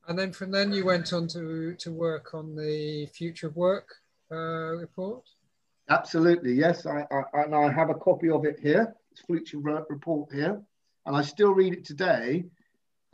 And 0.09 0.19
then 0.19 0.33
from 0.33 0.51
then 0.51 0.73
you 0.73 0.85
went 0.85 1.13
on 1.13 1.29
to, 1.29 1.77
to 1.77 1.93
work 1.93 2.35
on 2.35 2.57
the 2.57 3.07
Future 3.15 3.47
of 3.47 3.55
Work 3.55 3.95
uh, 4.33 4.75
report? 4.75 5.23
Absolutely, 5.89 6.55
yes. 6.55 6.85
I, 6.85 7.07
I, 7.13 7.43
and 7.45 7.55
I 7.55 7.71
have 7.71 7.91
a 7.91 7.95
copy 7.95 8.29
of 8.29 8.45
it 8.45 8.59
here. 8.59 8.93
It's 9.13 9.21
Future 9.21 9.61
Work 9.61 9.87
report 9.89 10.33
here. 10.33 10.61
And 11.09 11.17
I 11.17 11.23
still 11.23 11.53
read 11.53 11.73
it 11.73 11.87
today. 11.87 12.45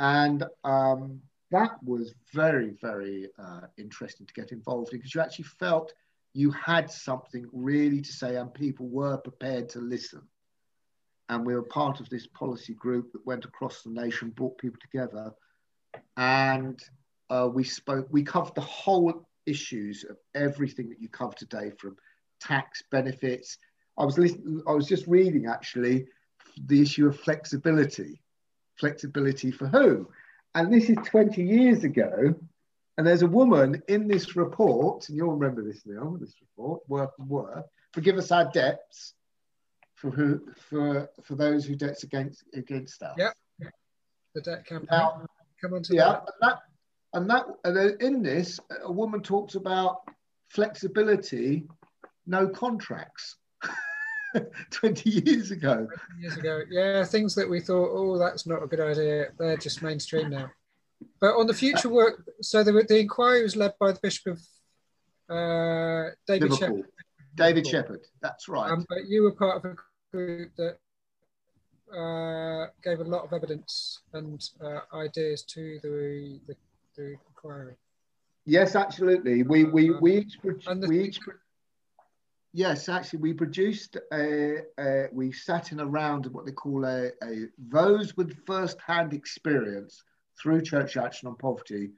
And 0.01 0.43
um, 0.65 1.21
that 1.53 1.81
was 1.85 2.13
very, 2.33 2.75
very 2.83 3.29
uh, 3.39 3.69
interesting 3.79 4.27
to 4.27 4.35
get 4.35 4.51
involved 4.51 4.93
in 4.93 4.99
because 4.99 5.15
you 5.15 5.21
actually 5.21 5.45
felt 5.45 5.93
you 6.33 6.51
had 6.51 6.91
something 6.91 7.47
really 7.53 8.01
to 8.01 8.13
say 8.13 8.35
and 8.35 8.53
people 8.53 8.89
were 8.89 9.17
prepared 9.19 9.69
to 9.71 9.79
listen. 9.79 10.23
And 11.29 11.47
we 11.47 11.55
were 11.55 11.63
part 11.63 12.01
of 12.01 12.09
this 12.09 12.27
policy 12.27 12.75
group 12.75 13.13
that 13.13 13.25
went 13.25 13.45
across 13.45 13.83
the 13.83 13.91
nation, 13.91 14.31
brought 14.31 14.59
people 14.59 14.81
together, 14.81 15.33
and 16.17 16.83
uh, 17.31 17.49
we 17.51 17.63
spoke, 17.63 18.09
we 18.11 18.25
covered 18.25 18.57
the 18.57 18.61
whole 18.61 19.25
issues 19.47 20.05
of 20.11 20.17
everything 20.35 20.89
that 20.89 21.01
you 21.01 21.09
covered 21.09 21.37
today 21.37 21.71
from 21.79 21.97
tax 22.41 22.83
benefits. 22.91 23.57
I 23.97 24.05
was 24.05 24.19
listening, 24.19 24.63
I 24.67 24.73
was 24.73 24.89
just 24.89 25.07
reading 25.07 25.47
actually 25.47 26.07
the 26.67 26.81
issue 26.83 27.07
of 27.07 27.19
flexibility. 27.19 28.21
Flexibility 28.79 29.51
for 29.51 29.67
who? 29.69 30.09
And 30.55 30.73
this 30.73 30.89
is 30.89 30.97
20 31.07 31.43
years 31.43 31.85
ago. 31.85 32.35
And 32.97 33.07
there's 33.07 33.23
a 33.23 33.27
woman 33.27 33.83
in 33.89 34.07
this 34.07 34.37
report, 34.37 35.09
and 35.09 35.17
you'll 35.17 35.33
remember 35.33 35.65
this 35.65 35.83
now, 35.85 36.17
this 36.21 36.35
report, 36.41 36.83
Work 36.89 37.11
and 37.19 37.29
Work, 37.29 37.67
forgive 37.93 38.17
us 38.19 38.31
our 38.31 38.51
debts 38.53 39.15
for 39.97 40.11
who 40.11 40.41
for 40.71 41.11
for 41.25 41.35
those 41.35 41.65
who 41.65 41.75
debts 41.75 42.05
against 42.05 42.45
against 42.55 43.03
us. 43.03 43.15
Yeah. 43.19 43.31
The 44.35 44.43
debt 44.43 44.67
campaign. 44.67 44.89
Now, 44.91 45.27
Come 45.65 45.75
on 45.75 45.83
to 45.85 45.95
yeah, 45.95 46.21
that. 46.43 46.59
And 47.15 47.31
that 47.31 47.47
and 47.65 47.77
that 47.77 48.03
in 48.03 48.23
this, 48.23 48.61
a 48.83 48.93
woman 48.93 49.23
talks 49.23 49.55
about 49.55 50.03
flexibility, 50.51 51.67
no 52.27 52.49
contracts. 52.49 53.37
20 54.71 55.11
years 55.11 55.51
ago. 55.51 55.87
20 56.17 56.21
years 56.21 56.37
ago. 56.37 56.63
Yeah, 56.71 57.05
things 57.05 57.35
that 57.35 57.49
we 57.49 57.61
thought, 57.61 57.91
oh, 57.93 58.19
that's 58.19 58.47
not 58.47 58.63
a 58.63 58.67
good 58.67 58.81
idea. 58.81 59.29
They're 59.39 59.57
just 59.57 59.83
mainstream 59.83 60.31
now. 60.31 60.51
But 61.21 61.37
on 61.37 61.47
the 61.47 61.55
future 61.55 61.89
work, 61.89 62.25
so 62.41 62.63
the, 62.63 62.73
the 62.89 62.99
inquiry 62.99 63.43
was 63.43 63.57
led 63.57 63.75
by 63.79 63.93
the 63.93 64.01
Bishop 64.01 64.39
of 64.39 65.37
uh, 65.37 66.11
David 66.27 66.55
Sheppard. 66.55 66.85
David 67.35 67.67
Sheppard, 67.67 68.01
that's 68.23 68.49
right. 68.49 68.71
Um, 68.71 68.87
but 68.89 69.07
you 69.07 69.23
were 69.25 69.33
part 69.33 69.57
of 69.57 69.65
a 69.65 69.77
group 70.13 70.51
that 70.57 70.79
uh, 71.93 72.67
gave 72.83 73.01
a 73.01 73.05
lot 73.05 73.25
of 73.25 73.33
evidence 73.33 74.01
and 74.13 74.43
uh, 74.63 74.81
ideas 74.95 75.43
to 75.43 75.79
the, 75.83 76.41
the, 76.47 76.57
the, 76.97 77.17
inquiry. 77.29 77.75
Yes, 78.47 78.77
absolutely. 78.77 79.43
We, 79.43 79.65
we, 79.65 79.91
we 79.91 80.19
each, 80.19 80.39
we 80.87 81.05
each 81.05 81.21
Yes, 82.57 82.89
actually, 82.89 83.19
we 83.19 83.33
produced 83.33 83.97
a, 84.13 84.59
a, 84.79 85.09
we 85.13 85.33
sat 85.33 85.73
in 85.73 85.81
a 85.81 85.87
round 85.87 86.25
of 86.25 86.35
what 86.35 86.47
they 86.47 86.53
call 86.53 86.85
a, 86.85 87.09
a 87.25 87.49
those 87.59 88.17
with 88.17 88.47
first-hand 88.47 89.13
experience 89.13 90.05
through 90.41 90.63
Church 90.63 90.97
Action 90.97 91.27
on 91.27 91.35
Poverty 91.35 91.91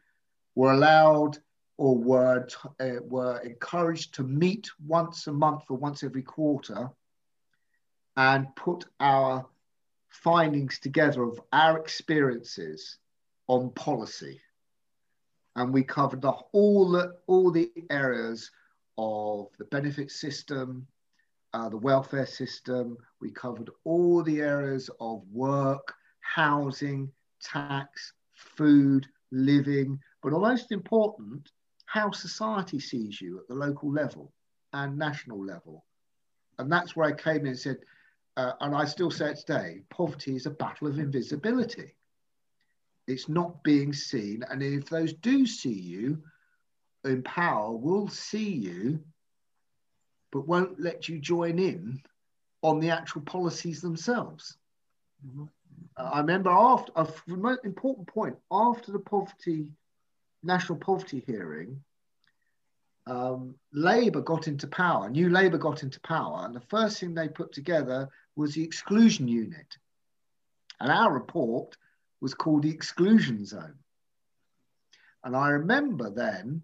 were 0.55 0.73
allowed 0.73 1.37
or 1.77 1.99
were 1.99 2.49
uh, 2.81 2.89
were 3.03 3.39
encouraged 3.41 4.15
to 4.15 4.23
meet 4.23 4.71
once 4.87 5.27
a 5.27 5.33
month 5.33 5.65
or 5.69 5.77
once 5.77 6.03
every 6.03 6.23
quarter 6.23 6.89
and 8.17 8.47
put 8.57 8.87
our 8.99 9.45
findings 10.09 10.79
together 10.79 11.23
of 11.23 11.39
our 11.53 11.79
experiences 11.79 12.97
on 13.47 13.69
policy. 13.73 14.41
And 15.55 15.71
we 15.75 15.83
covered 15.83 16.23
the, 16.23 16.31
all 16.31 16.93
the 16.93 17.19
all 17.27 17.51
the 17.51 17.71
areas 17.91 18.51
of 18.99 19.49
the 19.59 19.65
benefit 19.67 20.11
system, 20.11 20.87
uh, 21.53 21.69
the 21.69 21.77
welfare 21.77 22.27
system. 22.27 22.97
We 23.21 23.31
covered 23.31 23.71
all 23.85 24.23
the 24.23 24.41
areas 24.41 24.91
of 25.01 25.23
work, 25.33 25.95
housing, 26.21 27.11
tax, 27.41 28.13
food, 28.33 29.07
living, 29.31 29.99
but 30.23 30.33
most 30.33 30.73
important, 30.73 31.51
how 31.87 32.11
society 32.11 32.81
sees 32.81 33.21
you 33.21 33.39
at 33.39 33.49
the 33.49 33.55
local 33.55 33.93
level 33.93 34.33
and 34.73 34.99
national 34.99 35.45
level. 35.45 35.85
And 36.59 36.71
that's 36.71 36.97
where 36.97 37.09
I 37.09 37.13
came 37.13 37.43
in 37.43 37.49
and 37.49 37.59
said, 37.59 37.79
uh, 38.37 38.53
and 38.61 38.75
I 38.75 38.85
still 38.85 39.11
say 39.11 39.31
it 39.31 39.39
today 39.39 39.83
poverty 39.91 40.37
is 40.37 40.47
a 40.47 40.51
battle 40.51 40.89
of 40.89 40.99
invisibility. 40.99 41.95
It's 43.07 43.29
not 43.29 43.63
being 43.63 43.93
seen. 43.93 44.43
And 44.51 44.63
if 44.63 44.89
those 44.89 45.13
do 45.15 45.47
see 45.47 45.73
you, 45.73 46.23
in 47.07 47.23
power 47.23 47.73
will 47.73 48.09
see 48.09 48.51
you, 48.51 49.01
but 50.33 50.47
won't 50.47 50.81
let 50.81 51.09
you 51.09 51.19
join 51.19 51.59
in 51.59 52.01
on 52.63 52.81
the 52.81 52.91
actual 52.91 53.23
policies 53.23 53.81
themselves. 53.81 54.57
Mm-hmm. 55.27 55.45
Uh, 55.97 56.11
I 56.13 56.21
remember 56.21 56.51
after 56.51 56.93
a 56.97 57.09
most 57.29 57.65
important 57.65 58.07
point 58.09 58.37
after 58.51 58.93
the 58.93 58.99
poverty 58.99 59.73
national 60.43 60.79
poverty 60.79 61.23
hearing, 61.27 61.83
um, 63.07 63.55
Labour 63.73 64.21
got 64.21 64.49
into 64.49 64.67
power. 64.67 65.09
New 65.09 65.31
Labour 65.31 65.59
got 65.59 65.83
into 65.83 66.01
power, 66.01 66.45
and 66.45 66.55
the 66.55 66.61
first 66.61 66.99
thing 66.99 67.15
they 67.15 67.29
put 67.29 67.53
together 67.53 68.09
was 68.35 68.55
the 68.55 68.65
exclusion 68.65 69.29
unit. 69.29 69.77
And 70.81 70.91
our 70.91 71.13
report 71.13 71.77
was 72.21 72.35
called 72.35 72.63
the 72.63 72.71
exclusion 72.71 73.45
zone. 73.45 73.79
And 75.25 75.35
I 75.37 75.49
remember 75.49 76.11
then 76.11 76.63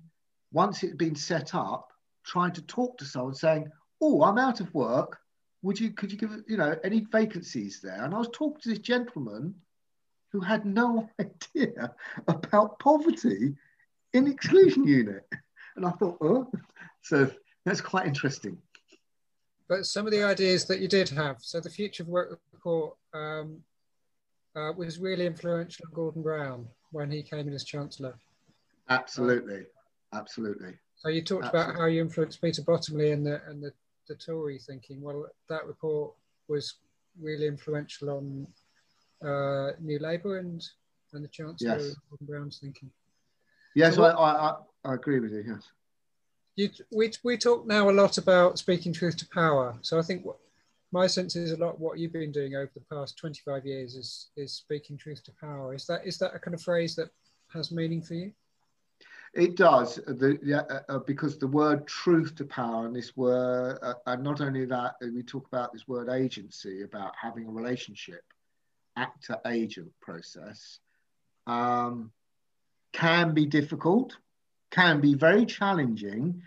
once 0.53 0.83
it 0.83 0.89
had 0.91 0.99
been 0.99 1.15
set 1.15 1.55
up, 1.55 1.93
trying 2.25 2.53
to 2.53 2.63
talk 2.63 2.99
to 2.99 3.05
someone 3.05 3.35
saying, 3.35 3.71
"Oh, 4.01 4.23
I'm 4.23 4.39
out 4.39 4.61
of 4.61 4.73
work. 4.75 5.19
Would 5.63 5.79
you 5.81 5.91
could 5.91 6.13
you 6.13 6.19
give 6.19 6.31
you 6.47 6.57
know 6.57 6.77
any 6.85 7.01
vacancies 7.01 7.81
there?" 7.81 8.05
And 8.05 8.15
I 8.15 8.19
was 8.19 8.29
talking 8.33 8.61
to 8.63 8.69
this 8.71 8.79
gentleman 8.79 9.55
who 10.31 10.41
had 10.41 10.65
no 10.65 11.09
idea 11.21 11.95
about 12.29 12.79
poverty 12.79 13.55
in 14.13 14.27
exclusion 14.27 14.87
unit, 14.87 15.27
and 15.77 15.87
I 15.87 15.91
thought, 15.91 16.19
"Oh," 16.21 16.51
so 17.03 17.31
that's 17.65 17.81
quite 17.81 18.07
interesting. 18.07 18.59
But 19.69 19.87
some 19.87 20.07
of 20.07 20.13
the 20.13 20.23
ideas 20.23 20.67
that 20.67 20.81
you 20.81 20.89
did 20.89 21.09
have, 21.11 21.37
so 21.41 21.61
the 21.61 21.71
Future 21.71 22.03
of 22.03 22.09
Work 22.09 22.41
report 22.53 22.95
um, 23.15 23.63
uh, 24.55 24.73
was 24.77 24.99
really 24.99 25.27
influential 25.27 25.87
on 25.87 25.95
Gordon 25.95 26.23
Brown 26.23 26.69
when 26.91 27.11
he 27.11 27.23
came 27.23 27.49
in 27.49 27.55
as 27.55 27.65
Chancellor. 27.65 28.15
Absolutely. 28.91 29.65
Absolutely. 30.13 30.75
So 30.97 31.09
you 31.09 31.23
talked 31.23 31.47
Absolutely. 31.47 31.73
about 31.73 31.81
how 31.81 31.87
you 31.87 32.01
influenced 32.03 32.41
Peter 32.41 32.63
Bottomley 32.63 33.13
and 33.13 33.27
the 33.27 33.43
and 33.47 33.63
the, 33.63 33.73
the 34.09 34.15
Tory 34.15 34.59
thinking. 34.59 35.01
Well, 35.01 35.27
that 35.49 35.67
report 35.67 36.13
was 36.49 36.75
really 37.21 37.47
influential 37.47 38.11
on 38.11 38.47
uh, 39.27 39.73
New 39.81 39.99
Labour 39.99 40.39
and 40.39 40.63
and 41.13 41.25
the 41.25 41.29
Chancellor 41.29 41.79
yes. 41.79 41.95
Brown's 42.23 42.59
thinking. 42.59 42.91
Yes, 43.75 43.97
so 43.97 44.03
what, 44.03 44.17
I, 44.17 44.21
I, 44.21 44.55
I 44.85 44.95
agree 44.95 45.21
with 45.21 45.33
you. 45.33 45.45
Yes. 45.47 45.63
You, 46.57 46.71
we, 46.91 47.11
we 47.25 47.39
talk 47.39 47.67
now 47.67 47.89
a 47.89 47.93
lot 47.93 48.19
about 48.19 48.59
speaking 48.59 48.93
truth 48.93 49.17
to 49.19 49.29
power. 49.29 49.75
So 49.81 49.99
I 49.99 50.03
think 50.03 50.25
what, 50.25 50.37
my 50.93 51.07
sense 51.07 51.37
is 51.37 51.53
a 51.53 51.57
lot 51.57 51.81
what 51.81 51.99
you've 51.99 52.13
been 52.13 52.33
doing 52.33 52.55
over 52.55 52.71
the 52.75 52.95
past 52.95 53.17
25 53.17 53.65
years 53.65 53.95
is 53.95 54.29
is 54.37 54.53
speaking 54.53 54.99
truth 54.99 55.25
to 55.25 55.33
power. 55.41 55.75
Is 55.75 55.87
that 55.87 56.07
is 56.07 56.19
that 56.19 56.35
a 56.35 56.39
kind 56.39 56.55
of 56.55 56.63
phrase 56.63 56.95
that 56.97 57.11
has 57.53 57.73
meaning 57.73 58.03
for 58.03 58.15
you? 58.15 58.33
It 59.35 59.57
does, 59.57 59.97
the, 59.97 60.39
uh, 60.69 60.93
uh, 60.93 60.99
because 60.99 61.39
the 61.39 61.47
word 61.47 61.87
truth 61.87 62.35
to 62.35 62.45
power 62.45 62.87
and 62.87 62.95
this 62.95 63.17
word, 63.17 63.79
uh, 63.83 63.95
and 64.07 64.23
not 64.23 64.43
only 64.43 64.67
that, 64.67 64.97
uh, 65.03 65.07
we 65.15 65.23
talk 65.23 65.47
about 65.47 65.73
this 65.73 65.89
word 65.89 66.11
agency, 66.11 66.83
about 66.83 67.15
having 67.21 67.47
a 67.47 67.51
relationship. 67.51 68.23
actor 68.97 69.39
agent 69.47 69.91
process 70.01 70.81
um, 71.47 72.11
can 72.93 73.33
be 73.33 73.47
difficult, 73.47 74.17
can 74.71 75.01
be 75.01 75.15
very 75.15 75.47
challenging, 75.47 76.43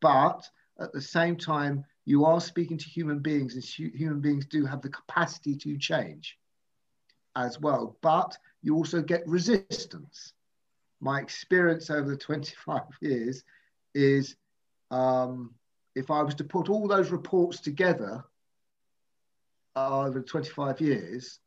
but 0.00 0.48
at 0.78 0.92
the 0.92 1.00
same 1.00 1.36
time, 1.36 1.84
you 2.04 2.24
are 2.24 2.40
speaking 2.40 2.78
to 2.78 2.84
human 2.84 3.18
beings, 3.18 3.54
and 3.54 3.64
human 3.64 4.20
beings 4.20 4.46
do 4.46 4.64
have 4.64 4.82
the 4.82 4.88
capacity 4.88 5.56
to 5.56 5.76
change 5.78 6.38
as 7.34 7.58
well. 7.60 7.96
But 8.02 8.36
you 8.62 8.76
also 8.76 9.02
get 9.02 9.26
resistance. 9.26 10.34
My 11.00 11.20
experience 11.20 11.90
over 11.90 12.10
the 12.10 12.16
25 12.28 12.82
years 13.00 13.44
is 13.94 14.36
um, 14.90 15.54
if 15.94 16.10
I 16.10 16.22
was 16.22 16.34
to 16.36 16.44
put 16.44 16.68
all 16.68 16.86
those 16.86 17.10
reports 17.10 17.60
together 17.60 18.24
uh, 19.74 20.00
over 20.00 20.20
25 20.20 20.80
years, 20.80 21.38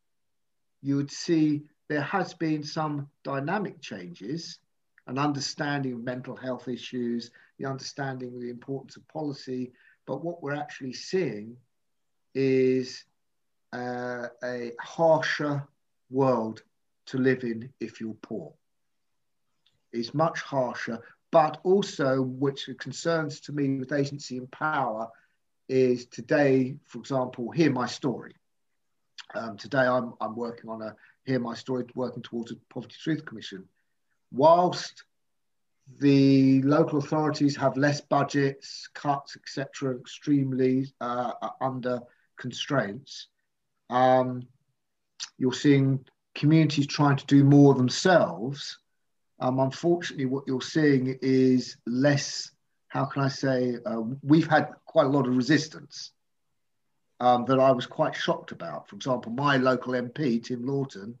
you 0.82 0.96
would 0.96 1.10
see 1.10 1.62
there 1.88 2.00
has 2.02 2.34
been 2.34 2.62
some 2.62 3.08
dynamic 3.24 3.80
changes, 3.80 4.58
an 5.06 5.18
understanding 5.18 5.92
of 5.94 6.04
mental 6.04 6.36
health 6.36 6.68
issues, 6.68 7.30
the 7.58 7.66
understanding 7.66 8.34
of 8.34 8.40
the 8.40 8.50
importance 8.50 8.96
of 8.96 9.06
policy. 9.08 9.72
But 10.06 10.24
what 10.24 10.42
we're 10.42 10.54
actually 10.54 10.92
seeing 10.92 11.56
is 12.34 13.04
uh, 13.72 14.28
a 14.42 14.72
harsher 14.80 15.66
world 16.10 16.62
to 17.06 17.18
live 17.18 17.44
in 17.44 17.72
if 17.80 18.00
you're 18.00 18.14
poor. 18.14 18.52
It's 19.92 20.14
much 20.14 20.40
harsher, 20.40 21.00
but 21.30 21.60
also, 21.62 22.22
which 22.22 22.68
concerns 22.78 23.40
to 23.40 23.52
me 23.52 23.78
with 23.78 23.92
agency 23.92 24.38
and 24.38 24.50
power, 24.50 25.08
is 25.68 26.06
today, 26.06 26.76
for 26.86 26.98
example, 26.98 27.50
Hear 27.50 27.70
My 27.70 27.86
Story. 27.86 28.34
Um, 29.34 29.56
today, 29.56 29.86
I'm, 29.86 30.14
I'm 30.20 30.34
working 30.34 30.68
on 30.68 30.82
a 30.82 30.96
Hear 31.24 31.38
My 31.38 31.54
Story, 31.54 31.84
working 31.94 32.22
towards 32.22 32.50
a 32.50 32.56
Poverty 32.68 32.96
Truth 33.00 33.24
Commission. 33.24 33.64
Whilst 34.32 35.04
the 35.98 36.62
local 36.62 36.98
authorities 36.98 37.56
have 37.56 37.76
less 37.76 38.00
budgets, 38.00 38.88
cuts, 38.94 39.36
etc., 39.36 39.96
extremely 39.96 40.92
uh, 41.00 41.32
under 41.60 42.00
constraints, 42.36 43.28
um, 43.90 44.42
you're 45.38 45.52
seeing 45.52 46.04
communities 46.34 46.86
trying 46.86 47.16
to 47.16 47.26
do 47.26 47.44
more 47.44 47.74
themselves 47.74 48.78
um, 49.40 49.58
unfortunately, 49.58 50.26
what 50.26 50.44
you're 50.46 50.60
seeing 50.60 51.18
is 51.22 51.76
less, 51.86 52.50
how 52.88 53.06
can 53.06 53.22
I 53.22 53.28
say, 53.28 53.76
uh, 53.84 54.02
we've 54.22 54.46
had 54.46 54.68
quite 54.84 55.06
a 55.06 55.10
lot 55.10 55.26
of 55.26 55.34
resistance 55.34 56.12
um, 57.20 57.46
that 57.46 57.58
I 57.58 57.70
was 57.72 57.86
quite 57.86 58.14
shocked 58.14 58.52
about. 58.52 58.88
For 58.88 58.96
example, 58.96 59.32
my 59.32 59.56
local 59.56 59.94
MP, 59.94 60.42
Tim 60.44 60.66
Loughton, 60.66 61.18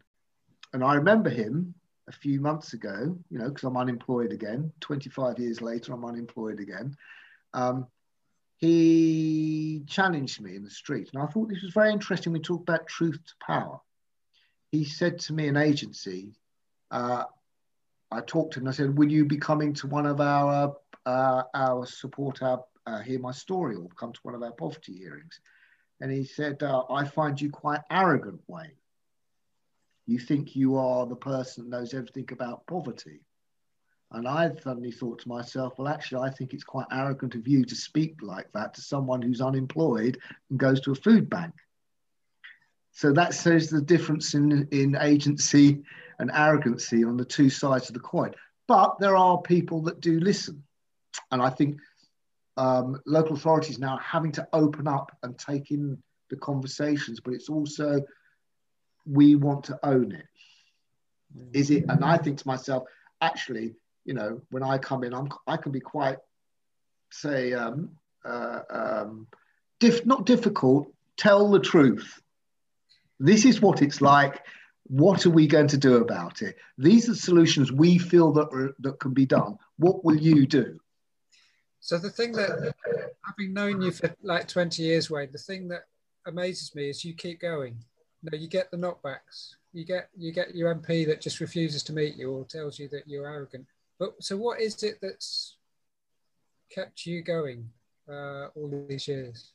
and 0.72 0.84
I 0.84 0.94
remember 0.94 1.30
him 1.30 1.74
a 2.08 2.12
few 2.12 2.40
months 2.40 2.74
ago, 2.74 3.18
you 3.30 3.38
know, 3.38 3.48
because 3.48 3.64
I'm 3.64 3.76
unemployed 3.76 4.32
again. 4.32 4.72
25 4.80 5.38
years 5.38 5.62
later, 5.62 5.94
I'm 5.94 6.04
unemployed 6.04 6.60
again. 6.60 6.96
Um, 7.54 7.86
he 8.58 9.82
challenged 9.86 10.42
me 10.42 10.56
in 10.56 10.62
the 10.62 10.70
street. 10.70 11.08
And 11.14 11.22
I 11.22 11.26
thought 11.26 11.48
this 11.48 11.62
was 11.62 11.72
very 11.72 11.90
interesting. 11.90 12.32
We 12.32 12.40
talked 12.40 12.68
about 12.68 12.86
truth 12.86 13.18
to 13.26 13.46
power. 13.46 13.80
He 14.70 14.84
said 14.84 15.20
to 15.20 15.32
me, 15.32 15.48
an 15.48 15.56
agency, 15.56 16.34
uh, 16.90 17.24
I 18.10 18.20
talked 18.20 18.54
to 18.54 18.60
him. 18.60 18.66
And 18.66 18.74
I 18.74 18.76
said, 18.76 18.98
"Will 18.98 19.10
you 19.10 19.24
be 19.24 19.36
coming 19.36 19.74
to 19.74 19.86
one 19.86 20.06
of 20.06 20.20
our 20.20 20.76
uh, 21.06 21.42
our 21.54 21.86
support 21.86 22.42
our 22.42 22.64
uh, 22.86 23.00
hear 23.00 23.18
my 23.18 23.32
story 23.32 23.76
or 23.76 23.88
come 23.96 24.12
to 24.12 24.20
one 24.22 24.34
of 24.34 24.42
our 24.42 24.52
poverty 24.52 24.94
hearings?" 24.94 25.40
And 26.00 26.10
he 26.10 26.24
said, 26.24 26.62
uh, 26.62 26.84
"I 26.90 27.04
find 27.04 27.40
you 27.40 27.50
quite 27.50 27.80
arrogant, 27.90 28.40
Wayne. 28.46 28.72
You 30.06 30.18
think 30.18 30.56
you 30.56 30.76
are 30.76 31.06
the 31.06 31.16
person 31.16 31.70
that 31.70 31.76
knows 31.76 31.94
everything 31.94 32.28
about 32.32 32.66
poverty." 32.66 33.20
And 34.12 34.26
I 34.26 34.50
suddenly 34.56 34.90
thought 34.90 35.20
to 35.20 35.28
myself, 35.28 35.74
well, 35.78 35.86
actually, 35.86 36.28
I 36.28 36.30
think 36.30 36.52
it's 36.52 36.64
quite 36.64 36.86
arrogant 36.90 37.36
of 37.36 37.46
you 37.46 37.64
to 37.64 37.76
speak 37.76 38.16
like 38.22 38.50
that 38.52 38.74
to 38.74 38.80
someone 38.80 39.22
who's 39.22 39.40
unemployed 39.40 40.18
and 40.50 40.58
goes 40.58 40.80
to 40.80 40.90
a 40.90 40.96
food 40.96 41.30
bank. 41.30 41.54
So 42.90 43.12
that 43.12 43.34
shows 43.34 43.70
the 43.70 43.80
difference 43.80 44.34
in, 44.34 44.66
in 44.72 44.96
agency 44.96 45.84
and 46.20 46.30
arrogancy 46.32 47.02
on 47.02 47.16
the 47.16 47.24
two 47.24 47.50
sides 47.50 47.88
of 47.88 47.94
the 47.94 48.00
coin. 48.00 48.32
But 48.68 49.00
there 49.00 49.16
are 49.16 49.40
people 49.40 49.82
that 49.82 50.00
do 50.00 50.20
listen. 50.20 50.62
And 51.32 51.42
I 51.42 51.50
think 51.50 51.80
um, 52.56 53.00
local 53.06 53.34
authorities 53.34 53.78
now 53.78 53.94
are 53.94 54.00
having 54.00 54.32
to 54.32 54.46
open 54.52 54.86
up 54.86 55.16
and 55.22 55.36
take 55.38 55.70
in 55.70 56.00
the 56.28 56.36
conversations, 56.36 57.18
but 57.18 57.34
it's 57.34 57.48
also 57.48 58.02
we 59.06 59.34
want 59.34 59.64
to 59.64 59.78
own 59.82 60.12
it. 60.12 60.26
Is 61.52 61.70
it? 61.70 61.86
And 61.88 62.04
I 62.04 62.18
think 62.18 62.38
to 62.38 62.46
myself, 62.46 62.84
actually, 63.20 63.74
you 64.04 64.14
know, 64.14 64.42
when 64.50 64.62
I 64.62 64.78
come 64.78 65.04
in, 65.04 65.14
I'm, 65.14 65.28
I 65.46 65.56
can 65.56 65.72
be 65.72 65.80
quite, 65.80 66.18
say, 67.10 67.54
um, 67.54 67.90
uh, 68.24 68.60
um, 68.70 69.26
diff, 69.78 70.04
not 70.04 70.26
difficult, 70.26 70.92
tell 71.16 71.50
the 71.50 71.60
truth. 71.60 72.20
This 73.18 73.44
is 73.44 73.60
what 73.60 73.82
it's 73.82 74.00
like. 74.00 74.42
What 74.90 75.24
are 75.24 75.30
we 75.30 75.46
going 75.46 75.68
to 75.68 75.78
do 75.78 75.98
about 75.98 76.42
it? 76.42 76.56
These 76.76 77.08
are 77.08 77.14
solutions 77.14 77.70
we 77.70 77.96
feel 77.96 78.32
that, 78.32 78.48
are, 78.52 78.74
that 78.80 78.98
can 78.98 79.14
be 79.14 79.24
done. 79.24 79.56
What 79.78 80.04
will 80.04 80.16
you 80.16 80.46
do? 80.46 80.80
So 81.78 81.96
the 81.96 82.10
thing 82.10 82.32
that, 82.32 82.74
having 83.24 83.54
known 83.54 83.80
you 83.80 83.92
for 83.92 84.12
like 84.22 84.48
20 84.48 84.82
years, 84.82 85.08
Wayne, 85.08 85.30
the 85.30 85.38
thing 85.38 85.68
that 85.68 85.84
amazes 86.26 86.74
me 86.74 86.90
is 86.90 87.04
you 87.04 87.14
keep 87.14 87.40
going. 87.40 87.76
You 88.22 88.30
know, 88.32 88.38
you 88.38 88.48
get 88.48 88.72
the 88.72 88.76
knockbacks. 88.76 89.54
You 89.72 89.84
get 89.84 90.08
you 90.16 90.32
get 90.32 90.54
your 90.54 90.74
MP 90.74 91.06
that 91.06 91.20
just 91.20 91.38
refuses 91.38 91.84
to 91.84 91.92
meet 91.92 92.16
you 92.16 92.32
or 92.32 92.44
tells 92.44 92.78
you 92.78 92.88
that 92.88 93.06
you're 93.06 93.28
arrogant. 93.28 93.66
But 94.00 94.14
so 94.20 94.36
what 94.36 94.60
is 94.60 94.82
it 94.82 94.98
that's 95.00 95.56
kept 96.70 97.06
you 97.06 97.22
going 97.22 97.70
uh, 98.08 98.48
all 98.54 98.86
these 98.88 99.06
years? 99.06 99.52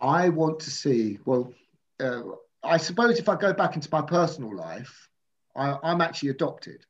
I 0.00 0.30
want 0.30 0.60
to 0.60 0.70
see, 0.70 1.18
well, 1.24 1.52
uh, 2.00 2.22
I 2.62 2.76
suppose 2.76 3.18
if 3.18 3.28
I 3.28 3.36
go 3.36 3.52
back 3.52 3.74
into 3.74 3.88
my 3.90 4.02
personal 4.02 4.54
life, 4.54 5.08
I, 5.56 5.76
I'm 5.82 6.00
actually 6.00 6.30
adopted. 6.30 6.84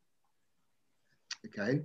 Okay. 1.47 1.81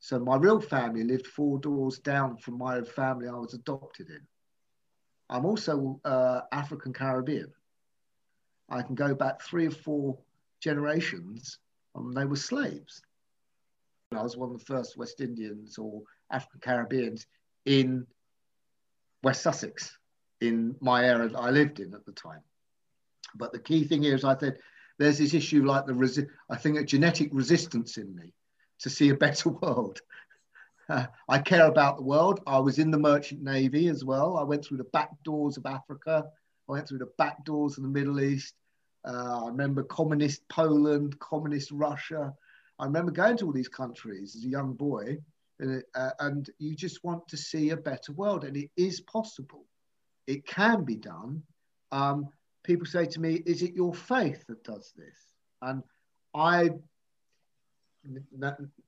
So 0.00 0.18
my 0.18 0.36
real 0.36 0.60
family 0.60 1.04
lived 1.04 1.26
four 1.26 1.58
doors 1.58 1.98
down 1.98 2.36
from 2.36 2.58
my 2.58 2.82
family 2.82 3.28
I 3.28 3.32
was 3.32 3.54
adopted 3.54 4.08
in. 4.08 4.20
I'm 5.30 5.46
also 5.46 6.00
uh, 6.04 6.40
African 6.50 6.92
Caribbean. 6.92 7.52
I 8.68 8.82
can 8.82 8.94
go 8.94 9.14
back 9.14 9.42
three 9.42 9.66
or 9.66 9.70
four 9.70 10.18
generations 10.60 11.58
and 11.94 12.16
they 12.16 12.24
were 12.24 12.36
slaves. 12.36 13.02
I 14.12 14.22
was 14.22 14.36
one 14.36 14.50
of 14.50 14.58
the 14.58 14.64
first 14.64 14.96
West 14.96 15.20
Indians 15.20 15.78
or 15.78 16.02
African 16.30 16.60
Caribbeans 16.60 17.26
in 17.64 18.06
West 19.22 19.42
Sussex 19.42 19.96
in 20.40 20.74
my 20.80 21.04
area 21.04 21.28
that 21.28 21.38
I 21.38 21.50
lived 21.50 21.80
in 21.80 21.94
at 21.94 22.04
the 22.04 22.12
time. 22.12 22.42
But 23.34 23.52
the 23.52 23.58
key 23.58 23.84
thing 23.84 24.04
is 24.04 24.24
I 24.24 24.36
said 24.38 24.58
there's 24.98 25.18
this 25.18 25.34
issue 25.34 25.64
like 25.64 25.86
the 25.86 25.92
resi- 25.92 26.28
I 26.50 26.56
think 26.56 26.78
a 26.78 26.84
genetic 26.84 27.30
resistance 27.32 27.96
in 27.96 28.14
me 28.14 28.32
to 28.80 28.90
see 28.90 29.08
a 29.10 29.16
better 29.16 29.48
world. 29.62 30.00
Uh, 30.88 31.06
I 31.28 31.38
care 31.38 31.66
about 31.66 31.96
the 31.96 32.02
world. 32.02 32.40
I 32.46 32.58
was 32.58 32.78
in 32.78 32.90
the 32.90 32.98
merchant 32.98 33.42
navy 33.42 33.88
as 33.88 34.04
well. 34.04 34.36
I 34.36 34.42
went 34.42 34.64
through 34.64 34.78
the 34.78 34.84
back 34.84 35.10
doors 35.24 35.56
of 35.56 35.66
Africa. 35.66 36.24
I 36.68 36.72
went 36.72 36.88
through 36.88 36.98
the 36.98 37.12
back 37.18 37.44
doors 37.44 37.76
of 37.76 37.84
the 37.84 37.88
Middle 37.88 38.20
East. 38.20 38.54
Uh, 39.04 39.44
I 39.44 39.48
remember 39.48 39.82
communist 39.84 40.48
Poland, 40.48 41.18
communist 41.18 41.70
Russia. 41.72 42.32
I 42.78 42.84
remember 42.84 43.12
going 43.12 43.36
to 43.38 43.46
all 43.46 43.52
these 43.52 43.68
countries 43.68 44.36
as 44.36 44.44
a 44.44 44.48
young 44.48 44.74
boy, 44.74 45.18
and, 45.60 45.82
uh, 45.94 46.10
and 46.20 46.48
you 46.58 46.74
just 46.74 47.02
want 47.04 47.26
to 47.28 47.36
see 47.36 47.70
a 47.70 47.76
better 47.76 48.12
world, 48.12 48.44
and 48.44 48.56
it 48.56 48.70
is 48.76 49.00
possible. 49.00 49.64
It 50.26 50.46
can 50.46 50.84
be 50.84 50.96
done. 50.96 51.42
Um, 51.90 52.28
people 52.62 52.86
say 52.86 53.06
to 53.06 53.20
me, 53.20 53.42
Is 53.46 53.62
it 53.62 53.74
your 53.74 53.94
faith 53.94 54.44
that 54.48 54.64
does 54.64 54.92
this? 54.96 55.16
And 55.60 55.82
I, 56.34 56.70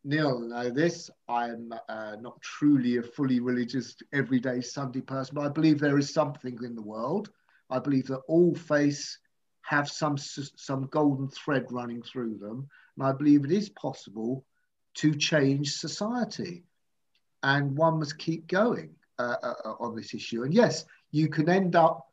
Niall, 0.04 0.40
know 0.40 0.70
this. 0.70 1.10
I'm 1.28 1.72
uh, 1.88 2.16
not 2.20 2.40
truly 2.40 2.96
a 2.96 3.02
fully 3.02 3.40
religious, 3.40 3.96
everyday 4.12 4.60
Sunday 4.60 5.00
person, 5.00 5.34
but 5.34 5.46
I 5.46 5.48
believe 5.48 5.78
there 5.78 5.98
is 5.98 6.12
something 6.12 6.58
in 6.62 6.74
the 6.74 6.82
world. 6.82 7.30
I 7.70 7.78
believe 7.78 8.06
that 8.08 8.22
all 8.28 8.54
faiths 8.54 9.18
have 9.62 9.88
some, 9.88 10.16
some 10.18 10.86
golden 10.90 11.28
thread 11.28 11.66
running 11.70 12.02
through 12.02 12.38
them. 12.38 12.68
And 12.96 13.06
I 13.06 13.12
believe 13.12 13.44
it 13.44 13.52
is 13.52 13.70
possible 13.70 14.44
to 14.94 15.14
change 15.14 15.72
society. 15.72 16.64
And 17.42 17.76
one 17.76 17.98
must 17.98 18.18
keep 18.18 18.46
going 18.46 18.94
uh, 19.18 19.36
uh, 19.42 19.74
on 19.80 19.96
this 19.96 20.14
issue. 20.14 20.42
And 20.42 20.52
yes, 20.52 20.84
you 21.12 21.28
can 21.28 21.48
end 21.48 21.76
up 21.76 22.06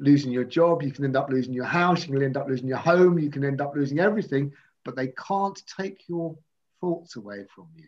losing 0.00 0.32
your 0.32 0.44
job, 0.44 0.82
you 0.82 0.92
can 0.92 1.04
end 1.04 1.16
up 1.16 1.30
losing 1.30 1.52
your 1.52 1.64
house, 1.64 2.06
you 2.06 2.12
can 2.12 2.22
end 2.22 2.36
up 2.36 2.48
losing 2.48 2.68
your 2.68 2.78
home, 2.78 3.18
you 3.18 3.30
can 3.30 3.44
end 3.44 3.60
up 3.60 3.74
losing 3.74 3.98
everything, 3.98 4.52
but 4.84 4.96
they 4.96 5.08
can't 5.08 5.60
take 5.80 6.08
your 6.08 6.36
thoughts 6.80 7.16
away 7.16 7.44
from 7.54 7.68
you. 7.76 7.86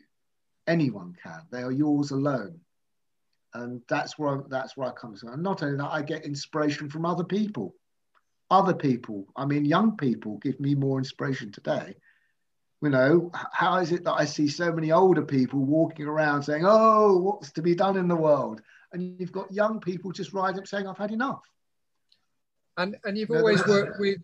Anyone 0.66 1.16
can. 1.23 1.42
They 1.51 1.62
are 1.62 1.73
yours 1.73 2.11
alone. 2.11 2.61
And 3.55 3.83
that's 3.88 4.18
where 4.18 4.38
I, 4.38 4.40
that's 4.49 4.77
where 4.77 4.88
I 4.88 4.92
come 4.92 5.16
from. 5.16 5.31
And 5.31 5.42
not 5.42 5.62
only 5.62 5.77
that, 5.79 5.90
I 5.92 6.03
get 6.03 6.25
inspiration 6.25 6.88
from 6.88 7.05
other 7.05 7.25
people. 7.25 7.75
other 8.51 8.75
people. 8.75 9.27
I 9.37 9.46
mean, 9.46 9.64
young 9.64 9.96
people 9.96 10.38
give 10.38 10.59
me 10.61 10.75
more 10.75 10.99
inspiration 10.99 11.53
today. 11.53 11.94
You 12.83 12.90
know, 12.90 13.31
how 13.53 13.77
is 13.79 13.92
it 13.92 14.05
that 14.05 14.14
I 14.14 14.25
see 14.25 14.49
so 14.49 14.73
many 14.73 14.90
older 14.90 15.23
people 15.23 15.61
walking 15.61 16.07
around 16.07 16.42
saying, 16.42 16.64
"Oh, 16.66 17.18
what's 17.18 17.53
to 17.53 17.62
be 17.62 17.75
done 17.75 17.96
in 17.96 18.09
the 18.09 18.16
world?" 18.16 18.62
And 18.92 19.20
you've 19.20 19.33
got 19.33 19.53
young 19.53 19.81
people 19.81 20.11
just 20.12 20.33
rising 20.33 20.61
up 20.61 20.66
saying, 20.66 20.87
"I've 20.87 20.99
had 20.99 21.12
enough." 21.12 21.42
And 22.81 22.97
and 23.05 23.19
you've 23.19 23.31
always 23.31 23.66
worked 23.66 24.01
with 24.01 24.19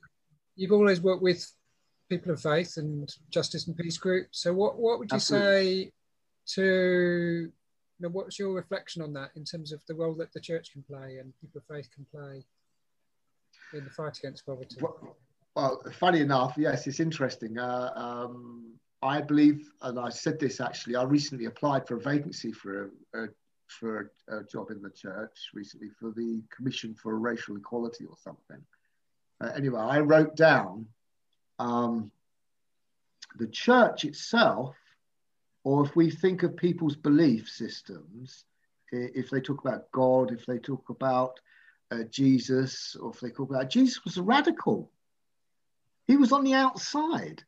you've 0.57 0.73
always 0.73 1.01
worked 1.01 1.23
with 1.23 1.47
people 2.09 2.33
of 2.33 2.41
faith 2.41 2.77
and 2.77 3.13
justice 3.31 3.67
and 3.67 3.77
peace 3.77 3.99
groups. 3.99 4.41
So 4.41 4.53
what 4.53 4.79
what 4.79 4.99
would 4.99 5.11
you 5.11 5.17
Absolutely. 5.17 5.85
say 5.85 5.93
to 6.55 7.53
you 7.99 8.03
know, 8.07 8.11
what's 8.11 8.39
your 8.39 8.53
reflection 8.53 9.03
on 9.03 9.13
that 9.15 9.31
in 9.37 9.45
terms 9.45 9.73
of 9.73 9.81
the 9.87 9.95
role 9.95 10.15
that 10.15 10.33
the 10.33 10.41
church 10.41 10.73
can 10.73 10.83
play 10.83 11.19
and 11.19 11.33
people 11.41 11.59
of 11.61 11.77
faith 11.77 11.89
can 11.95 12.07
play 12.13 12.45
in 13.73 13.85
the 13.85 13.91
fight 13.91 14.19
against 14.19 14.45
poverty? 14.45 14.77
Well, 14.81 15.17
well 15.55 15.83
funny 15.93 16.21
enough, 16.21 16.55
yes, 16.57 16.87
it's 16.87 17.01
interesting. 17.01 17.59
Uh, 17.59 17.93
um, 17.95 18.75
I 19.03 19.21
believe, 19.21 19.71
and 19.83 19.99
I 19.99 20.11
said 20.11 20.39
this 20.39 20.61
actually, 20.61 20.97
I 20.97 21.05
recently 21.05 21.47
applied 21.47 21.87
for 21.87 21.97
a 21.97 22.01
vacancy 22.01 22.53
for 22.53 22.91
a, 23.15 23.25
a 23.25 23.29
for 23.67 24.11
a, 24.29 24.43
job 24.45 24.71
in 24.71 24.83
the 24.83 24.91
church 24.91 25.51
recently 25.55 25.89
for 25.89 26.11
the 26.11 26.43
Commission 26.55 26.95
for 26.95 27.19
Racial 27.19 27.57
Equality 27.57 28.05
or 28.05 28.17
something. 28.23 28.63
Uh, 29.41 29.53
anyway, 29.55 29.81
I 29.81 30.01
wrote 30.01 30.37
down 30.37 30.87
um, 31.59 32.11
the 33.39 33.47
church 33.47 34.05
itself, 34.05 34.77
or 35.65 35.85
if 35.85 35.97
we 35.97 36.11
think 36.11 36.43
of 36.43 36.57
people's 36.57 36.97
belief 36.97 37.49
systems, 37.49 38.45
if 38.93 39.31
they 39.31 39.41
talk 39.41 39.61
about 39.65 39.91
God, 39.91 40.31
if 40.31 40.47
they 40.47 40.59
talk 40.59 40.89
about 40.89 41.41
uh, 41.91 42.05
Jesus, 42.11 42.97
or 42.97 43.11
if 43.11 43.21
they 43.21 43.31
talk 43.31 43.51
about 43.51 43.71
Jesus 43.71 44.05
was 44.05 44.17
a 44.17 44.23
radical. 44.23 44.91
He 46.07 46.17
was 46.17 46.33
on 46.33 46.45
the 46.45 46.55
outside, 46.55 47.43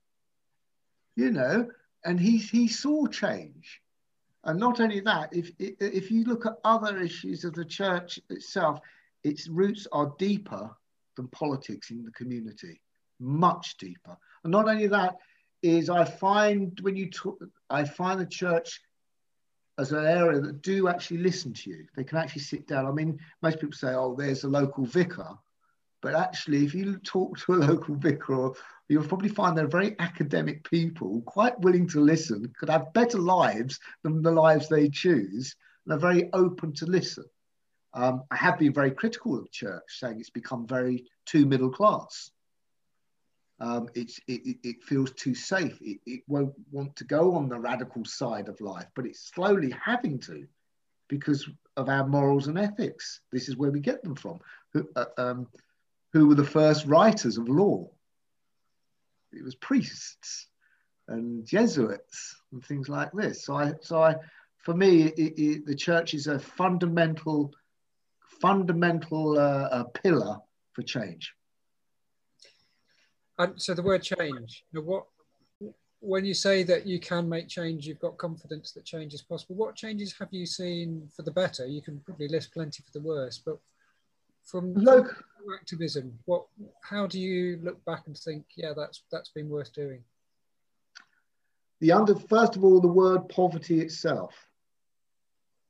you 1.16 1.30
know, 1.30 1.70
and 2.04 2.18
he, 2.18 2.38
he 2.38 2.68
saw 2.68 3.06
change. 3.06 3.80
And 4.48 4.58
not 4.58 4.80
only 4.80 5.00
that, 5.00 5.28
if, 5.30 5.52
if 5.58 6.10
you 6.10 6.24
look 6.24 6.46
at 6.46 6.54
other 6.64 6.98
issues 6.98 7.44
of 7.44 7.52
the 7.52 7.66
church 7.66 8.18
itself, 8.30 8.80
its 9.22 9.46
roots 9.46 9.86
are 9.92 10.14
deeper 10.18 10.70
than 11.16 11.28
politics 11.28 11.90
in 11.90 12.02
the 12.02 12.10
community, 12.12 12.80
much 13.20 13.76
deeper. 13.76 14.16
And 14.42 14.50
not 14.50 14.66
only 14.66 14.86
that, 14.86 15.16
is 15.62 15.90
I 15.90 16.06
find 16.06 16.78
when 16.80 16.96
you 16.96 17.10
talk, 17.10 17.38
I 17.68 17.84
find 17.84 18.18
the 18.18 18.24
church 18.24 18.80
as 19.76 19.92
an 19.92 20.06
area 20.06 20.40
that 20.40 20.62
do 20.62 20.88
actually 20.88 21.18
listen 21.18 21.52
to 21.52 21.68
you. 21.68 21.84
They 21.94 22.04
can 22.04 22.16
actually 22.16 22.40
sit 22.42 22.66
down. 22.66 22.86
I 22.86 22.92
mean, 22.92 23.20
most 23.42 23.60
people 23.60 23.76
say, 23.76 23.92
oh, 23.92 24.14
there's 24.16 24.44
a 24.44 24.48
local 24.48 24.86
vicar. 24.86 25.36
But 26.00 26.14
actually, 26.14 26.64
if 26.64 26.74
you 26.74 26.98
talk 26.98 27.38
to 27.40 27.54
a 27.54 27.56
local 27.56 27.96
vicar, 27.96 28.50
you'll 28.88 29.06
probably 29.06 29.28
find 29.28 29.56
they're 29.56 29.66
very 29.66 29.96
academic 29.98 30.68
people, 30.68 31.22
quite 31.22 31.58
willing 31.60 31.88
to 31.88 32.00
listen, 32.00 32.52
could 32.58 32.70
have 32.70 32.92
better 32.92 33.18
lives 33.18 33.80
than 34.02 34.22
the 34.22 34.30
lives 34.30 34.68
they 34.68 34.88
choose, 34.88 35.56
and 35.84 35.94
are 35.94 35.98
very 35.98 36.30
open 36.32 36.72
to 36.74 36.86
listen. 36.86 37.24
Um, 37.94 38.22
I 38.30 38.36
have 38.36 38.58
been 38.58 38.72
very 38.72 38.92
critical 38.92 39.38
of 39.38 39.50
church, 39.50 39.82
saying 39.88 40.20
it's 40.20 40.30
become 40.30 40.66
very 40.66 41.06
too 41.26 41.46
middle 41.46 41.70
class 41.70 42.30
um, 43.60 43.88
it, 43.94 44.12
it 44.26 44.84
feels 44.84 45.12
too 45.12 45.34
safe. 45.34 45.78
It, 45.80 45.98
it 46.06 46.22
won't 46.28 46.54
want 46.70 46.94
to 46.96 47.04
go 47.04 47.34
on 47.34 47.48
the 47.48 47.58
radical 47.58 48.04
side 48.04 48.48
of 48.48 48.60
life, 48.60 48.86
but 48.94 49.06
it's 49.06 49.30
slowly 49.34 49.74
having 49.84 50.20
to 50.20 50.46
because 51.08 51.48
of 51.76 51.88
our 51.88 52.06
morals 52.06 52.46
and 52.46 52.58
ethics. 52.58 53.20
This 53.32 53.48
is 53.48 53.56
where 53.56 53.70
we 53.70 53.80
get 53.80 54.02
them 54.02 54.14
from. 54.14 54.38
Uh, 54.94 55.04
um, 55.16 55.48
who 56.12 56.26
were 56.26 56.34
the 56.34 56.44
first 56.44 56.86
writers 56.86 57.38
of 57.38 57.48
law? 57.48 57.88
It 59.32 59.44
was 59.44 59.54
priests 59.54 60.48
and 61.06 61.46
Jesuits 61.46 62.36
and 62.52 62.64
things 62.64 62.88
like 62.88 63.12
this. 63.12 63.44
So 63.44 63.54
I, 63.54 63.72
so 63.80 64.02
I, 64.02 64.16
for 64.58 64.74
me, 64.74 65.04
it, 65.04 65.38
it, 65.38 65.66
the 65.66 65.74
church 65.74 66.14
is 66.14 66.26
a 66.26 66.38
fundamental, 66.38 67.52
fundamental 68.40 69.38
uh, 69.38 69.84
pillar 69.84 70.38
for 70.72 70.82
change. 70.82 71.34
And 73.38 73.60
so 73.60 73.74
the 73.74 73.82
word 73.82 74.02
change, 74.02 74.64
you 74.72 74.80
know, 74.80 74.82
what 74.82 75.04
when 76.00 76.24
you 76.24 76.34
say 76.34 76.62
that 76.62 76.86
you 76.86 77.00
can 77.00 77.28
make 77.28 77.48
change, 77.48 77.86
you've 77.86 77.98
got 77.98 78.18
confidence 78.18 78.72
that 78.72 78.84
change 78.84 79.14
is 79.14 79.22
possible. 79.22 79.56
What 79.56 79.74
changes 79.74 80.14
have 80.18 80.28
you 80.30 80.46
seen 80.46 81.08
for 81.14 81.22
the 81.22 81.30
better? 81.30 81.66
You 81.66 81.82
can 81.82 82.00
probably 82.00 82.28
list 82.28 82.52
plenty 82.52 82.82
for 82.82 82.90
the 82.92 83.04
worse, 83.04 83.38
but 83.44 83.58
from 84.44 84.74
local 85.48 85.58
activism, 85.58 86.18
what 86.26 86.44
how 86.82 87.06
do 87.06 87.18
you 87.18 87.58
look 87.62 87.84
back 87.84 88.02
and 88.06 88.16
think, 88.16 88.44
yeah, 88.56 88.72
that's 88.76 89.02
that's 89.10 89.30
been 89.30 89.48
worth 89.48 89.72
doing? 89.72 90.02
The 91.80 91.92
under 91.92 92.14
first 92.14 92.56
of 92.56 92.64
all, 92.64 92.80
the 92.80 92.88
word 92.88 93.28
poverty 93.28 93.80
itself. 93.80 94.34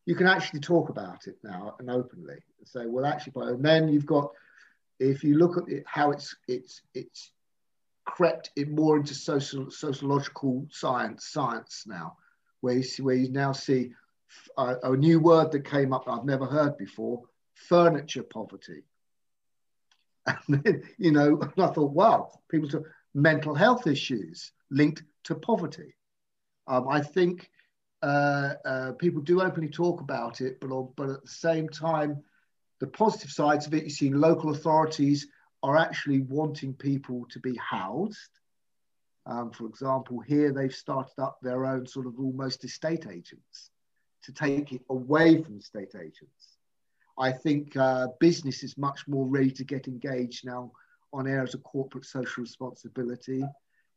You 0.07 0.15
can 0.15 0.27
actually 0.27 0.61
talk 0.61 0.89
about 0.89 1.27
it 1.27 1.37
now 1.45 1.77
and 1.79 1.91
openly 1.91 2.39
and 2.59 2.67
say, 2.67 2.87
well, 2.87 3.05
actually, 3.05 3.33
and 3.49 3.63
then 3.63 3.89
you've 3.89 4.07
got 4.07 4.31
if 4.99 5.23
you 5.23 5.37
look 5.37 5.59
at 5.59 5.69
it, 5.69 5.85
how 5.87 6.11
it's 6.11 6.35
it's 6.47 6.83
it's 6.95 7.33
crept 8.07 8.51
in 8.57 8.75
more 8.75 8.97
into 8.97 9.15
social 9.15 9.71
sociological 9.71 10.67
science 10.71 11.27
science 11.29 11.85
now, 11.87 12.17
where 12.63 12.75
you 12.75 12.83
see 12.83 13.03
where 13.03 13.17
you 13.17 13.31
now 13.31 13.53
see 13.53 13.93
a, 14.57 14.77
a 14.83 14.97
new 14.97 15.21
word 15.21 15.53
that 15.53 15.65
came 15.65 15.93
up 15.93 16.07
that 16.07 16.13
I've 16.13 16.25
never 16.25 16.47
heard 16.47 16.79
before: 16.79 17.23
furniture 17.55 18.23
poverty. 18.23 18.83
And 20.49 20.63
then, 20.63 20.83
you 20.99 21.11
know, 21.11 21.41
I 21.59 21.69
thought, 21.69 21.93
wow, 21.93 22.31
people 22.51 22.69
talk 22.69 22.85
mental 23.15 23.55
health 23.55 23.87
issues 23.87 24.53
linked 24.71 25.03
to 25.25 25.35
poverty. 25.35 25.95
Um, 26.67 26.87
I 26.89 27.01
think 27.01 27.51
uh, 28.03 28.55
uh, 28.65 28.93
people 28.93 29.23
do 29.23 29.41
openly 29.41 29.71
talk 29.71 30.01
about 30.01 30.41
it, 30.41 30.61
but, 30.61 30.69
but 30.97 31.11
at 31.11 31.23
the 31.23 31.31
same 31.31 31.69
time, 31.69 32.23
the 32.81 32.87
positive 32.87 33.31
sides 33.31 33.67
of 33.67 33.75
it, 33.75 33.85
you've 33.85 33.93
seen 33.93 34.21
local 34.21 34.51
authorities 34.51 35.27
are 35.63 35.77
actually 35.77 36.21
wanting 36.21 36.75
people 36.75 37.27
to 37.31 37.41
be 37.41 37.57
housed. 37.57 38.31
Um, 39.27 39.51
for 39.51 39.67
example, 39.67 40.21
here 40.21 40.53
they've 40.53 40.75
started 40.75 41.19
up 41.21 41.39
their 41.43 41.67
own 41.67 41.87
sort 41.87 42.07
of 42.07 42.19
almost 42.19 42.65
estate 42.65 43.07
agents 43.11 43.71
to 44.23 44.33
take 44.33 44.73
it 44.73 44.83
away 44.89 45.43
from 45.43 45.59
estate 45.59 45.95
agents. 45.97 46.58
I 47.19 47.33
think 47.33 47.77
uh, 47.77 48.09
business 48.21 48.63
is 48.63 48.79
much 48.79 49.07
more 49.09 49.27
ready 49.27 49.51
to 49.53 49.65
get 49.65 49.89
engaged 49.89 50.47
now 50.47 50.73
on 51.13 51.27
areas 51.27 51.55
of 51.55 51.63
corporate 51.63 52.05
social 52.05 52.43
responsibility 52.43 53.45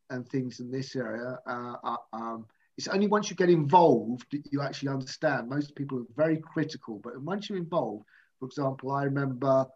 and 0.10 0.28
things 0.28 0.60
in 0.60 0.72
this 0.72 0.96
area. 0.96 1.38
Uh, 1.46 1.76
uh, 1.84 1.96
um, 2.14 2.46
it's 2.78 2.88
only 2.88 3.08
once 3.08 3.30
you 3.30 3.36
get 3.36 3.50
involved 3.50 4.26
that 4.32 4.52
you 4.52 4.62
actually 4.62 4.90
understand. 4.90 5.50
Most 5.50 5.76
people 5.76 6.00
are 6.00 6.06
very 6.16 6.38
critical, 6.38 7.00
but 7.04 7.20
once 7.22 7.50
you're 7.50 7.58
involved, 7.58 8.06
for 8.40 8.46
example, 8.46 8.92
I 8.92 9.04
remember 9.04 9.68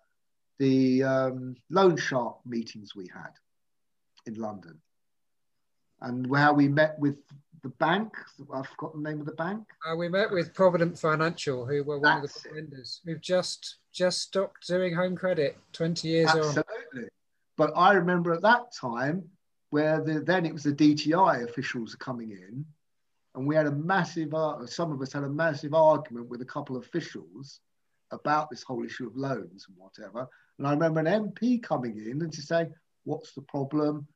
the 0.58 1.03
um, 1.03 1.55
loan 1.69 1.97
shark 1.97 2.38
meetings 2.45 2.95
we 2.95 3.08
had 3.13 3.31
in 4.25 4.36
London 4.36 4.79
and 6.01 6.27
where 6.27 6.53
we 6.53 6.67
met 6.67 6.97
with 6.99 7.17
the 7.65 7.69
bank. 7.69 8.13
I've 8.54 8.67
forgotten 8.67 9.01
the 9.01 9.10
name 9.10 9.19
of 9.19 9.25
the 9.25 9.34
bank. 9.34 9.63
Uh, 9.89 9.95
we 9.95 10.08
met 10.08 10.30
with 10.32 10.54
Provident 10.54 10.99
Financial, 10.99 11.65
who 11.65 11.84
were 11.84 11.97
one 11.97 12.21
That's 12.21 12.38
of 12.38 12.43
the 12.43 12.49
lenders. 12.54 13.01
We've 13.06 13.19
just 13.19 13.78
just 13.91 14.21
stopped 14.21 14.67
doing 14.67 14.93
home 14.93 15.15
credit 15.15 15.58
20 15.73 16.08
years 16.08 16.30
Absolutely. 16.30 16.63
On. 16.95 17.10
But 17.58 17.71
I 17.75 17.93
remember 17.93 18.34
at 18.34 18.43
that 18.43 18.71
time 18.80 19.23
where 19.71 19.99
the, 19.99 20.19
then 20.19 20.45
it 20.45 20.54
was 20.54 20.63
the 20.63 20.73
DTI 20.73 21.43
officials 21.43 21.95
coming 21.95 22.32
in, 22.32 22.63
and 23.34 23.47
we 23.47 23.56
had 23.56 23.65
a 23.65 23.71
massive, 23.71 24.36
uh, 24.36 24.67
some 24.67 24.91
of 24.91 25.01
us 25.01 25.12
had 25.12 25.23
a 25.23 25.30
massive 25.30 25.73
argument 25.73 26.30
with 26.30 26.41
a 26.41 26.45
couple 26.45 26.78
of 26.78 26.84
officials 26.84 27.62
about 28.12 28.51
this 28.51 28.62
whole 28.62 28.86
issue 28.86 29.08
of 29.08 29.15
loans 29.15 29.65
and 29.67 29.75
whatever. 29.75 30.28
And 30.60 30.67
I 30.67 30.71
remember 30.71 30.99
an 30.99 31.08
MP 31.08 31.63
coming 31.63 31.97
in 31.97 32.21
and 32.21 32.32
to 32.32 32.41
say, 32.43 32.67
What's 33.06 33.34
the 33.34 33.41
problem? 33.41 34.08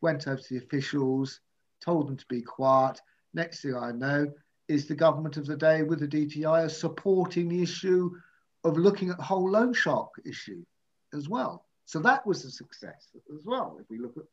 Went 0.00 0.26
over 0.26 0.40
to 0.40 0.54
the 0.54 0.64
officials, 0.64 1.40
told 1.80 2.08
them 2.08 2.16
to 2.16 2.26
be 2.28 2.42
quiet. 2.42 3.00
Next 3.34 3.62
thing 3.62 3.74
I 3.74 3.92
know 3.92 4.32
is 4.68 4.86
the 4.86 4.94
government 4.94 5.36
of 5.36 5.46
the 5.46 5.56
day 5.56 5.82
with 5.82 6.00
the 6.00 6.08
DTI 6.08 6.66
are 6.66 6.68
supporting 6.68 7.48
the 7.48 7.62
issue 7.62 8.10
of 8.64 8.76
looking 8.76 9.10
at 9.10 9.16
the 9.16 9.22
whole 9.22 9.50
loan 9.50 9.72
shark 9.72 10.10
issue 10.24 10.64
as 11.14 11.28
well. 11.28 11.64
So 11.86 12.00
that 12.00 12.26
was 12.26 12.44
a 12.44 12.50
success 12.50 13.08
as 13.34 13.44
well. 13.44 13.78
If 13.80 13.88
we 13.88 13.98
look 13.98 14.16
at 14.16 14.24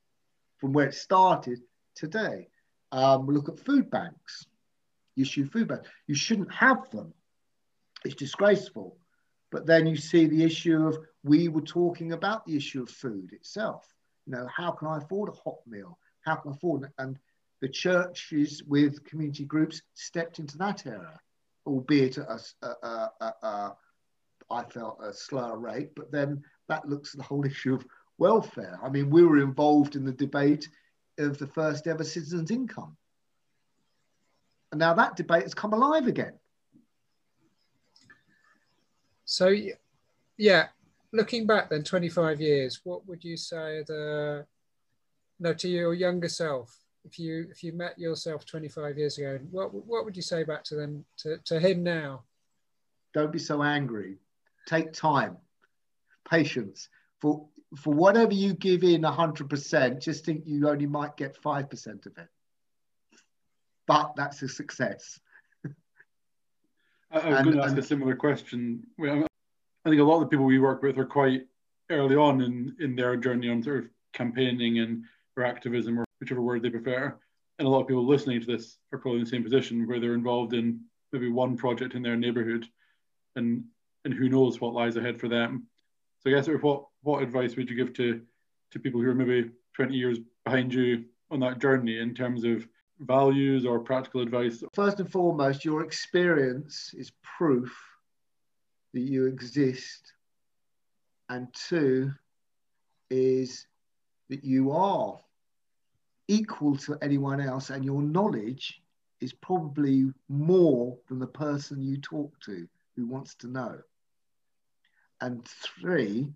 from 0.58 0.74
where 0.74 0.88
it 0.88 0.94
started 0.94 1.60
today, 1.96 2.48
um, 2.92 3.26
we 3.26 3.34
look 3.34 3.50
at 3.50 3.60
food 3.60 3.90
banks, 3.90 4.46
issue 5.18 5.46
food 5.46 5.68
banks. 5.68 5.88
You 6.08 6.16
shouldn't 6.16 6.54
have 6.54 6.90
them. 6.92 7.14
It's 8.04 8.16
disgraceful. 8.16 8.98
But 9.52 9.66
then 9.66 9.88
you 9.88 9.96
see 9.96 10.26
the 10.26 10.44
issue 10.44 10.86
of 10.88 10.98
we 11.24 11.48
were 11.48 11.62
talking 11.62 12.12
about 12.12 12.46
the 12.46 12.58
issue 12.58 12.84
of 12.84 12.90
food 12.90 13.32
itself. 13.32 13.86
You 14.26 14.34
know, 14.34 14.48
how 14.54 14.72
can 14.72 14.88
I 14.88 14.98
afford 14.98 15.30
a 15.30 15.34
hot 15.34 15.60
meal? 15.66 15.98
How 16.26 16.36
can 16.36 16.52
I 16.52 16.56
afford? 16.56 16.92
And 16.98 17.18
the 17.66 17.70
churches 17.70 18.62
with 18.68 19.04
community 19.06 19.44
groups 19.44 19.82
stepped 19.96 20.38
into 20.38 20.56
that 20.56 20.86
area, 20.86 21.20
albeit 21.66 22.20
at 22.20 22.54
felt 24.72 25.00
a 25.02 25.12
slower 25.12 25.58
rate. 25.58 25.90
But 25.96 26.12
then 26.12 26.44
that 26.70 26.88
looks 26.88 27.16
at 27.16 27.18
the 27.18 27.24
whole 27.24 27.44
issue 27.52 27.74
of 27.74 27.88
welfare. 28.20 28.78
I 28.84 28.90
mean, 28.90 29.10
we 29.10 29.24
were 29.24 29.40
involved 29.40 29.96
in 29.96 30.06
the 30.06 30.12
debate 30.12 30.70
of 31.18 31.40
the 31.40 31.48
first 31.48 31.88
ever 31.88 32.04
citizens' 32.04 32.52
income. 32.52 32.96
And 34.72 34.78
now 34.78 34.94
that 34.94 35.16
debate 35.16 35.42
has 35.42 35.56
come 35.56 35.74
alive 35.74 36.06
again. 36.06 36.34
So, 39.24 39.56
yeah, 40.38 40.68
looking 41.12 41.48
back 41.48 41.72
then 41.72 41.82
25 41.82 42.40
years, 42.40 42.82
what 42.84 43.08
would 43.08 43.24
you 43.24 43.38
say 43.38 43.84
the, 43.88 44.46
no, 45.40 45.56
to 45.56 45.68
your 45.68 45.96
younger 45.96 46.30
self, 46.30 46.85
if 47.06 47.20
you 47.20 47.48
if 47.50 47.64
you 47.64 47.72
met 47.74 47.98
yourself 48.00 48.46
25 48.46 48.98
years 48.98 49.18
ago, 49.18 49.40
what 49.52 49.74
what 49.74 50.04
would 50.06 50.16
you 50.16 50.22
say 50.22 50.44
back 50.44 50.64
to 50.66 50.76
them 50.76 51.06
to, 51.18 51.38
to 51.46 51.60
him 51.60 51.84
now? 51.84 52.24
Don't 53.14 53.32
be 53.32 53.40
so 53.40 53.64
angry. 53.64 54.18
Take 54.68 54.92
time, 54.92 55.38
patience. 56.30 56.90
For 57.22 57.46
for 57.78 57.94
whatever 57.94 58.34
you 58.34 58.54
give 58.54 58.84
in 58.84 59.02
100%, 59.02 60.02
just 60.02 60.24
think 60.24 60.44
you 60.46 60.70
only 60.70 60.86
might 60.86 61.18
get 61.18 61.42
5% 61.42 62.06
of 62.06 62.18
it. 62.18 62.28
But 63.86 64.14
that's 64.16 64.42
a 64.44 64.48
success. 64.48 65.20
I, 67.12 67.20
I 67.20 67.30
was 67.30 67.38
and, 67.38 67.46
going 67.46 67.58
to 67.58 67.64
ask 67.64 67.72
and, 67.72 67.80
a 67.80 67.84
similar 67.84 68.16
question. 68.16 68.84
I 69.02 69.90
think 69.90 70.00
a 70.00 70.04
lot 70.04 70.16
of 70.16 70.22
the 70.22 70.28
people 70.28 70.46
we 70.46 70.60
work 70.60 70.84
with 70.84 70.98
are 70.98 71.06
quite 71.06 71.42
early 71.90 72.16
on 72.16 72.42
in, 72.42 72.76
in 72.80 72.96
their 72.96 73.18
journey 73.18 73.50
on 73.50 73.62
sort 73.62 73.80
of 73.80 73.90
campaigning 74.14 74.80
and 74.80 75.04
or 75.38 75.44
activism 75.44 76.00
or 76.00 76.06
whichever 76.26 76.42
word 76.42 76.64
they 76.64 76.70
prefer. 76.70 77.16
And 77.60 77.68
a 77.68 77.70
lot 77.70 77.82
of 77.82 77.88
people 77.88 78.06
listening 78.06 78.42
to 78.42 78.48
this 78.48 78.78
are 78.92 78.98
probably 78.98 79.20
in 79.20 79.26
the 79.26 79.30
same 79.30 79.44
position 79.44 79.88
where 79.88 80.00
they're 80.00 80.16
involved 80.16 80.54
in 80.54 80.82
maybe 81.14 81.30
one 81.30 81.56
project 81.56 81.94
in 81.94 82.02
their 82.02 82.18
neighborhood 82.18 82.68
and 83.36 83.64
and 84.04 84.14
who 84.14 84.30
knows 84.30 84.60
what 84.60 84.74
lies 84.74 84.98
ahead 84.98 85.20
for 85.20 85.28
them. 85.28 85.68
So 86.20 86.30
I 86.30 86.34
guess 86.34 86.48
what 86.48 86.86
what 87.04 87.24
advice 87.24 87.56
would 87.56 87.70
you 87.70 87.76
give 87.76 87.94
to 87.94 88.22
to 88.72 88.80
people 88.80 89.00
who 89.00 89.10
are 89.10 89.16
maybe 89.16 89.52
20 89.76 89.94
years 89.94 90.18
behind 90.44 90.74
you 90.74 91.06
on 91.32 91.40
that 91.42 91.60
journey 91.60 92.00
in 92.00 92.14
terms 92.14 92.44
of 92.44 92.68
values 93.00 93.66
or 93.66 93.80
practical 93.80 94.22
advice? 94.22 94.64
First 94.74 95.00
and 95.00 95.12
foremost, 95.12 95.64
your 95.64 95.84
experience 95.84 96.94
is 96.98 97.12
proof 97.38 97.76
that 98.94 99.02
you 99.02 99.28
exist. 99.28 100.14
And 101.30 101.48
two 101.54 102.12
is 103.10 103.66
that 104.30 104.44
you 104.44 104.72
are 104.72 105.20
equal 106.28 106.76
to 106.78 106.98
anyone 107.02 107.40
else 107.40 107.70
and 107.70 107.86
your 107.86 108.02
knowledge 108.02 108.82
is 109.22 109.34
probably 109.34 110.12
more 110.30 110.98
than 111.08 111.20
the 111.20 111.28
person 111.28 111.82
you 111.82 111.98
talk 111.98 112.40
to 112.42 112.68
who 112.96 113.06
wants 113.06 113.36
to 113.36 113.48
know. 113.48 113.80
And 115.22 115.46
three, 115.48 116.32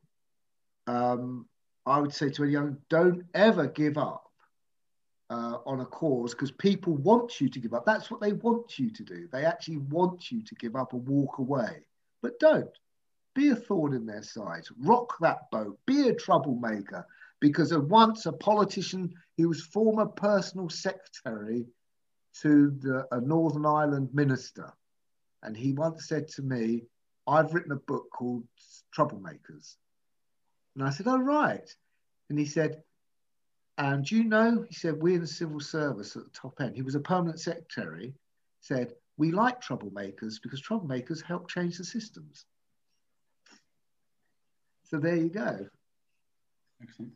um, 0.87 1.45
I 1.85 1.99
would 1.99 2.13
say 2.13 2.29
to 2.29 2.43
a 2.43 2.47
young, 2.47 2.77
don't 2.89 3.23
ever 3.33 3.67
give 3.67 3.97
up 3.97 4.29
uh, 5.29 5.57
on 5.65 5.81
a 5.81 5.85
cause 5.85 6.33
because 6.33 6.51
people 6.51 6.95
want 6.95 7.39
you 7.39 7.49
to 7.49 7.59
give 7.59 7.73
up. 7.73 7.85
That's 7.85 8.09
what 8.09 8.21
they 8.21 8.33
want 8.33 8.79
you 8.79 8.89
to 8.91 9.03
do. 9.03 9.27
They 9.31 9.45
actually 9.45 9.77
want 9.77 10.31
you 10.31 10.41
to 10.43 10.55
give 10.55 10.75
up 10.75 10.93
and 10.93 11.07
walk 11.07 11.37
away. 11.39 11.83
But 12.21 12.39
don't. 12.39 12.69
Be 13.35 13.49
a 13.49 13.55
thorn 13.55 13.93
in 13.93 14.05
their 14.05 14.23
side. 14.23 14.63
Rock 14.79 15.13
that 15.21 15.51
boat. 15.51 15.77
Be 15.85 16.09
a 16.09 16.15
troublemaker. 16.15 17.05
Because 17.39 17.71
at 17.71 17.83
once 17.83 18.25
a 18.25 18.33
politician, 18.33 19.13
he 19.37 19.45
was 19.45 19.61
former 19.61 20.05
personal 20.05 20.69
secretary 20.69 21.65
to 22.41 22.71
the, 22.81 23.07
a 23.11 23.21
Northern 23.21 23.65
Ireland 23.65 24.09
minister. 24.13 24.73
And 25.43 25.55
he 25.55 25.73
once 25.73 26.07
said 26.07 26.27
to 26.29 26.41
me, 26.41 26.83
I've 27.27 27.53
written 27.53 27.71
a 27.71 27.77
book 27.77 28.09
called 28.11 28.43
Troublemakers. 28.95 29.75
And 30.75 30.83
I 30.83 30.89
said, 30.89 31.07
Oh, 31.07 31.19
right. 31.19 31.67
And 32.29 32.37
he 32.37 32.45
said, 32.45 32.83
And 33.77 34.09
you 34.09 34.23
know, 34.23 34.65
he 34.67 34.75
said, 34.75 35.01
we're 35.01 35.15
in 35.15 35.21
the 35.21 35.27
civil 35.27 35.59
service 35.59 36.15
at 36.15 36.23
the 36.23 36.31
top 36.31 36.59
end. 36.59 36.75
He 36.75 36.81
was 36.81 36.95
a 36.95 36.99
permanent 36.99 37.39
secretary, 37.39 38.13
said, 38.61 38.93
We 39.17 39.31
like 39.31 39.61
troublemakers 39.61 40.35
because 40.41 40.61
troublemakers 40.61 41.23
help 41.23 41.49
change 41.49 41.77
the 41.77 41.85
systems. 41.85 42.45
So 44.85 44.97
there 44.97 45.15
you 45.15 45.29
go. 45.29 45.67
Excellent. 46.81 47.13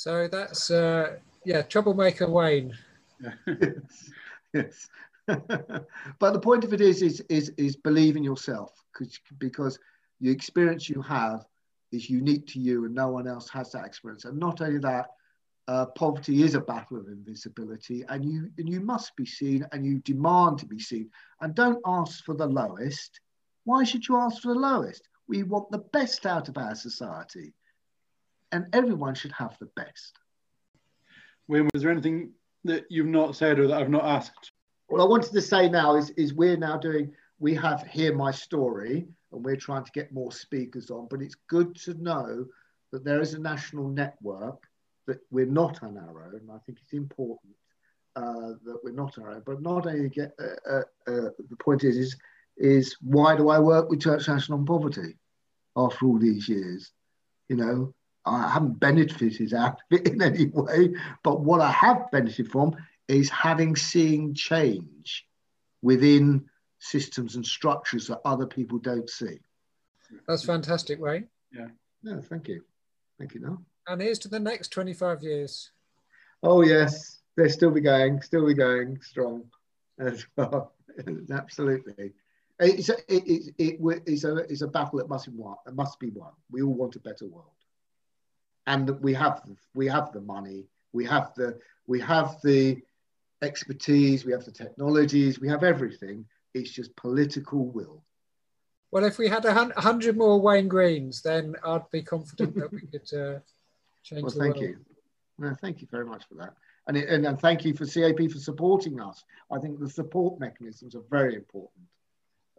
So 0.00 0.28
that's 0.28 0.70
uh, 0.70 1.16
yeah, 1.44 1.60
troublemaker 1.60 2.26
Wayne. 2.26 2.72
yes, 4.54 4.88
but 5.26 6.32
the 6.32 6.40
point 6.40 6.64
of 6.64 6.72
it 6.72 6.80
is, 6.80 7.02
is, 7.02 7.20
is, 7.28 7.50
is 7.58 7.76
believe 7.76 8.16
in 8.16 8.24
yourself 8.24 8.72
because 8.94 9.20
because 9.38 9.78
the 10.22 10.30
experience 10.30 10.88
you 10.88 11.02
have 11.02 11.44
is 11.92 12.08
unique 12.08 12.46
to 12.46 12.58
you, 12.58 12.86
and 12.86 12.94
no 12.94 13.08
one 13.08 13.28
else 13.28 13.50
has 13.50 13.72
that 13.72 13.84
experience. 13.84 14.24
And 14.24 14.38
not 14.38 14.62
only 14.62 14.78
that, 14.78 15.08
uh, 15.68 15.84
poverty 15.84 16.44
is 16.44 16.54
a 16.54 16.62
battle 16.62 16.96
of 16.96 17.08
invisibility, 17.08 18.02
and 18.08 18.24
you 18.24 18.50
and 18.56 18.70
you 18.70 18.80
must 18.80 19.14
be 19.16 19.26
seen, 19.26 19.66
and 19.72 19.84
you 19.84 19.98
demand 19.98 20.60
to 20.60 20.66
be 20.66 20.78
seen. 20.78 21.10
And 21.42 21.54
don't 21.54 21.82
ask 21.84 22.24
for 22.24 22.34
the 22.34 22.46
lowest. 22.46 23.20
Why 23.64 23.84
should 23.84 24.08
you 24.08 24.16
ask 24.16 24.40
for 24.40 24.54
the 24.54 24.60
lowest? 24.60 25.06
We 25.28 25.42
want 25.42 25.70
the 25.70 25.84
best 25.92 26.24
out 26.24 26.48
of 26.48 26.56
our 26.56 26.74
society 26.74 27.52
and 28.52 28.66
everyone 28.72 29.14
should 29.14 29.32
have 29.32 29.56
the 29.58 29.68
best. 29.76 30.18
Wayne, 31.48 31.68
was 31.72 31.82
there 31.82 31.90
anything 31.90 32.32
that 32.64 32.84
you've 32.90 33.06
not 33.06 33.36
said 33.36 33.58
or 33.58 33.66
that 33.68 33.80
I've 33.80 33.90
not 33.90 34.04
asked? 34.04 34.52
What 34.88 35.00
I 35.00 35.04
wanted 35.04 35.32
to 35.32 35.42
say 35.42 35.68
now 35.68 35.96
is, 35.96 36.10
is 36.10 36.34
we're 36.34 36.56
now 36.56 36.76
doing, 36.76 37.12
we 37.38 37.54
have 37.54 37.86
Hear 37.86 38.14
My 38.14 38.30
Story, 38.30 39.06
and 39.32 39.44
we're 39.44 39.56
trying 39.56 39.84
to 39.84 39.92
get 39.92 40.12
more 40.12 40.32
speakers 40.32 40.90
on, 40.90 41.06
but 41.10 41.22
it's 41.22 41.36
good 41.48 41.76
to 41.76 41.94
know 41.94 42.46
that 42.92 43.04
there 43.04 43.20
is 43.20 43.34
a 43.34 43.38
national 43.38 43.88
network 43.88 44.66
that 45.06 45.18
we're 45.30 45.46
not 45.46 45.82
on 45.82 45.96
our 45.96 46.32
own. 46.32 46.48
I 46.52 46.58
think 46.66 46.78
it's 46.82 46.92
important 46.92 47.54
uh, 48.16 48.54
that 48.64 48.78
we're 48.82 48.92
not 48.92 49.16
on 49.18 49.24
our 49.24 49.30
own, 49.32 49.42
but 49.46 49.62
not 49.62 49.86
only 49.86 50.08
get, 50.08 50.32
uh, 50.40 50.70
uh, 50.70 50.82
uh, 51.06 51.30
the 51.48 51.56
point 51.58 51.84
is, 51.84 51.96
is, 51.96 52.16
is 52.56 52.96
why 53.00 53.36
do 53.36 53.48
I 53.48 53.58
work 53.58 53.88
with 53.88 54.02
Church 54.02 54.28
National 54.28 54.58
on 54.58 54.66
Poverty 54.66 55.16
after 55.76 56.06
all 56.06 56.18
these 56.18 56.48
years? 56.48 56.92
You 57.48 57.56
know, 57.56 57.94
I 58.26 58.50
haven't 58.50 58.80
benefited 58.80 59.54
out 59.54 59.80
of 59.90 60.00
it 60.00 60.08
in 60.12 60.22
any 60.22 60.46
way, 60.46 60.94
but 61.22 61.40
what 61.40 61.60
I 61.60 61.70
have 61.70 62.10
benefited 62.10 62.50
from 62.50 62.76
is 63.08 63.28
having 63.30 63.76
seen 63.76 64.34
change 64.34 65.26
within 65.82 66.48
systems 66.78 67.36
and 67.36 67.44
structures 67.44 68.06
that 68.06 68.20
other 68.24 68.46
people 68.46 68.78
don't 68.78 69.08
see. 69.08 69.38
That's 70.26 70.44
fantastic, 70.44 71.00
Wayne. 71.00 71.28
Yeah. 71.52 71.68
No, 72.02 72.20
thank 72.20 72.48
you. 72.48 72.62
Thank 73.18 73.34
you, 73.34 73.40
Noel. 73.40 73.62
And 73.86 74.00
here's 74.00 74.18
to 74.20 74.28
the 74.28 74.40
next 74.40 74.68
25 74.68 75.22
years. 75.22 75.70
Oh, 76.42 76.62
yes. 76.62 77.18
They'll 77.36 77.50
still 77.50 77.70
be 77.70 77.80
going, 77.80 78.20
still 78.22 78.46
be 78.46 78.54
going 78.54 79.00
strong 79.02 79.44
as 79.98 80.26
well. 80.36 80.72
Absolutely. 81.30 82.12
It's 82.58 82.88
a, 82.90 82.96
it, 83.12 83.24
it, 83.26 83.54
it, 83.58 84.02
it's, 84.06 84.24
a, 84.24 84.36
it's 84.36 84.62
a 84.62 84.68
battle 84.68 84.98
that 84.98 85.08
must 85.08 85.26
be 85.26 85.36
won. 85.36 85.56
It 85.66 85.74
must 85.74 85.98
be 85.98 86.10
won. 86.10 86.32
We 86.50 86.62
all 86.62 86.74
want 86.74 86.96
a 86.96 87.00
better 87.00 87.26
world 87.26 87.52
and 88.66 88.90
we 89.00 89.14
have 89.14 89.42
we 89.74 89.86
have 89.86 90.12
the 90.12 90.20
money, 90.20 90.66
we 90.92 91.04
have 91.04 91.34
the 91.34 91.58
we 91.86 92.00
have 92.00 92.40
the 92.42 92.80
expertise, 93.42 94.24
we 94.24 94.32
have 94.32 94.44
the 94.44 94.52
technologies, 94.52 95.40
we 95.40 95.48
have 95.48 95.64
everything. 95.64 96.24
It's 96.54 96.70
just 96.70 96.94
political 96.96 97.66
will. 97.66 98.02
Well, 98.90 99.04
if 99.04 99.18
we 99.18 99.28
had 99.28 99.44
a 99.44 99.54
hundred 99.80 100.16
more 100.16 100.40
Wayne 100.40 100.68
Greens, 100.68 101.22
then 101.22 101.54
I'd 101.64 101.88
be 101.90 102.02
confident 102.02 102.56
that 102.56 102.72
we 102.72 102.80
could 102.80 103.12
uh, 103.14 103.38
change 104.02 104.22
well, 104.22 104.32
the 104.32 104.40
thank 104.40 104.56
world. 104.56 104.68
you. 104.68 104.76
No, 105.38 105.54
thank 105.54 105.80
you 105.80 105.88
very 105.90 106.04
much 106.04 106.24
for 106.28 106.34
that. 106.34 106.54
And, 106.88 106.96
it, 106.96 107.08
and, 107.08 107.24
and 107.24 107.40
thank 107.40 107.64
you 107.64 107.72
for 107.72 107.86
CAP 107.86 108.30
for 108.30 108.38
supporting 108.38 109.00
us. 109.00 109.22
I 109.50 109.58
think 109.58 109.78
the 109.78 109.88
support 109.88 110.40
mechanisms 110.40 110.94
are 110.94 111.04
very 111.08 111.36
important 111.36 111.86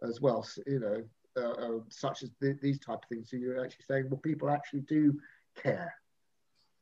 as 0.02 0.20
well. 0.20 0.42
So, 0.42 0.62
you 0.66 0.80
know, 0.80 1.04
uh, 1.36 1.50
uh, 1.50 1.78
such 1.88 2.22
as 2.22 2.30
the, 2.40 2.58
these 2.62 2.78
type 2.78 3.02
of 3.02 3.08
things. 3.08 3.30
So 3.30 3.36
you're 3.36 3.62
actually 3.62 3.84
saying, 3.88 4.08
well, 4.08 4.20
people 4.20 4.50
actually 4.50 4.80
do 4.80 5.18
care. 5.54 5.94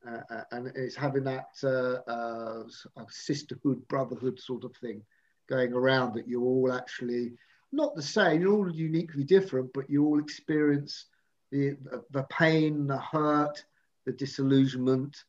Uh, 0.06 0.20
uh, 0.30 0.42
and 0.52 0.72
it's 0.74 0.96
having 0.96 1.24
that 1.24 1.48
uh, 1.62 2.10
uh, 2.10 2.62
sisterhood, 3.10 3.86
brotherhood 3.88 4.40
sort 4.40 4.64
of 4.64 4.74
thing 4.76 5.02
going 5.48 5.72
around 5.72 6.14
that 6.14 6.28
you're 6.28 6.42
all 6.42 6.72
actually 6.72 7.32
not 7.72 7.94
the 7.94 8.02
same, 8.02 8.40
you're 8.40 8.52
all 8.52 8.70
uniquely 8.70 9.24
different, 9.24 9.70
but 9.74 9.88
you 9.90 10.04
all 10.04 10.18
experience 10.18 11.06
the, 11.52 11.76
the 12.10 12.24
pain, 12.30 12.86
the 12.86 12.98
hurt, 12.98 13.64
the 14.06 14.12
disillusionment, 14.12 15.24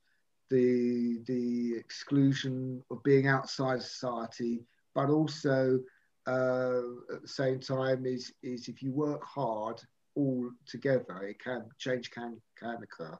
the, 0.50 1.20
the 1.26 1.76
exclusion 1.76 2.84
of 2.92 3.04
being 3.04 3.28
outside 3.28 3.82
society, 3.82 4.64
but 4.96 5.10
also 5.10 5.80
uh, 6.28 6.82
at 7.14 7.22
the 7.22 7.28
same 7.28 7.60
time 7.60 8.06
is, 8.06 8.34
is 8.44 8.68
if 8.68 8.82
you 8.82 8.92
work 8.92 9.24
hard 9.24 9.82
all 10.16 10.50
together, 10.66 11.24
it 11.24 11.40
can 11.40 11.66
change 11.78 12.12
can 12.12 12.40
can 12.60 12.78
occur, 12.84 13.18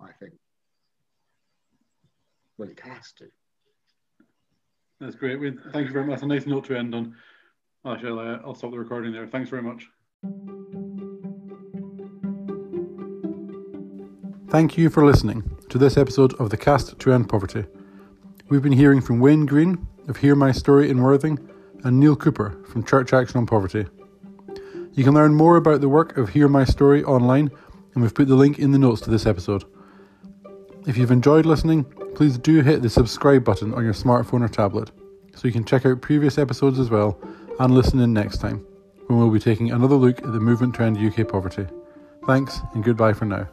I 0.00 0.12
think. 0.20 0.32
Well, 2.58 2.68
it 2.68 2.80
has 2.80 3.12
to. 3.18 3.26
That's 5.00 5.16
great. 5.16 5.40
We, 5.40 5.52
thank 5.72 5.88
you 5.88 5.92
very 5.92 6.06
much. 6.06 6.14
That's 6.14 6.22
a 6.22 6.26
nice 6.26 6.46
note 6.46 6.64
to 6.66 6.76
end 6.76 6.94
on. 6.94 7.16
I 7.84 8.00
shall, 8.00 8.18
uh, 8.18 8.38
I'll 8.44 8.54
stop 8.54 8.70
the 8.70 8.78
recording 8.78 9.12
there. 9.12 9.26
Thanks 9.26 9.50
very 9.50 9.62
much. 9.62 9.86
Thank 14.48 14.78
you 14.78 14.88
for 14.88 15.04
listening 15.04 15.42
to 15.68 15.78
this 15.78 15.96
episode 15.96 16.32
of 16.34 16.50
the 16.50 16.56
Cast 16.56 16.98
to 16.98 17.12
End 17.12 17.28
Poverty. 17.28 17.64
We've 18.48 18.62
been 18.62 18.72
hearing 18.72 19.00
from 19.00 19.18
Wayne 19.18 19.46
Green 19.46 19.86
of 20.06 20.18
Hear 20.18 20.36
My 20.36 20.52
Story 20.52 20.88
in 20.88 21.02
Worthing 21.02 21.38
and 21.82 21.98
Niall 21.98 22.14
Cooper 22.16 22.64
from 22.68 22.84
Church 22.84 23.12
Action 23.12 23.38
on 23.38 23.46
Poverty. 23.46 23.86
You 24.92 25.02
can 25.02 25.12
learn 25.12 25.34
more 25.34 25.56
about 25.56 25.80
the 25.80 25.88
work 25.88 26.16
of 26.16 26.28
Hear 26.28 26.46
My 26.46 26.64
Story 26.64 27.02
online, 27.02 27.50
and 27.94 28.02
we've 28.02 28.14
put 28.14 28.28
the 28.28 28.36
link 28.36 28.60
in 28.60 28.70
the 28.70 28.78
notes 28.78 29.00
to 29.02 29.10
this 29.10 29.26
episode. 29.26 29.64
If 30.86 30.98
you've 30.98 31.10
enjoyed 31.10 31.46
listening, 31.46 31.84
please 32.14 32.36
do 32.36 32.60
hit 32.60 32.82
the 32.82 32.90
subscribe 32.90 33.42
button 33.42 33.72
on 33.72 33.84
your 33.84 33.94
smartphone 33.94 34.42
or 34.42 34.48
tablet 34.48 34.90
so 35.34 35.48
you 35.48 35.52
can 35.52 35.64
check 35.64 35.86
out 35.86 36.02
previous 36.02 36.36
episodes 36.36 36.78
as 36.78 36.90
well 36.90 37.18
and 37.58 37.74
listen 37.74 38.00
in 38.00 38.12
next 38.12 38.38
time 38.38 38.58
when 39.06 39.18
we'll 39.18 39.30
be 39.30 39.40
taking 39.40 39.72
another 39.72 39.94
look 39.94 40.18
at 40.18 40.32
the 40.32 40.40
movement 40.40 40.74
to 40.74 40.82
end 40.82 40.98
UK 40.98 41.26
poverty. 41.26 41.66
Thanks 42.26 42.60
and 42.74 42.84
goodbye 42.84 43.14
for 43.14 43.24
now. 43.24 43.48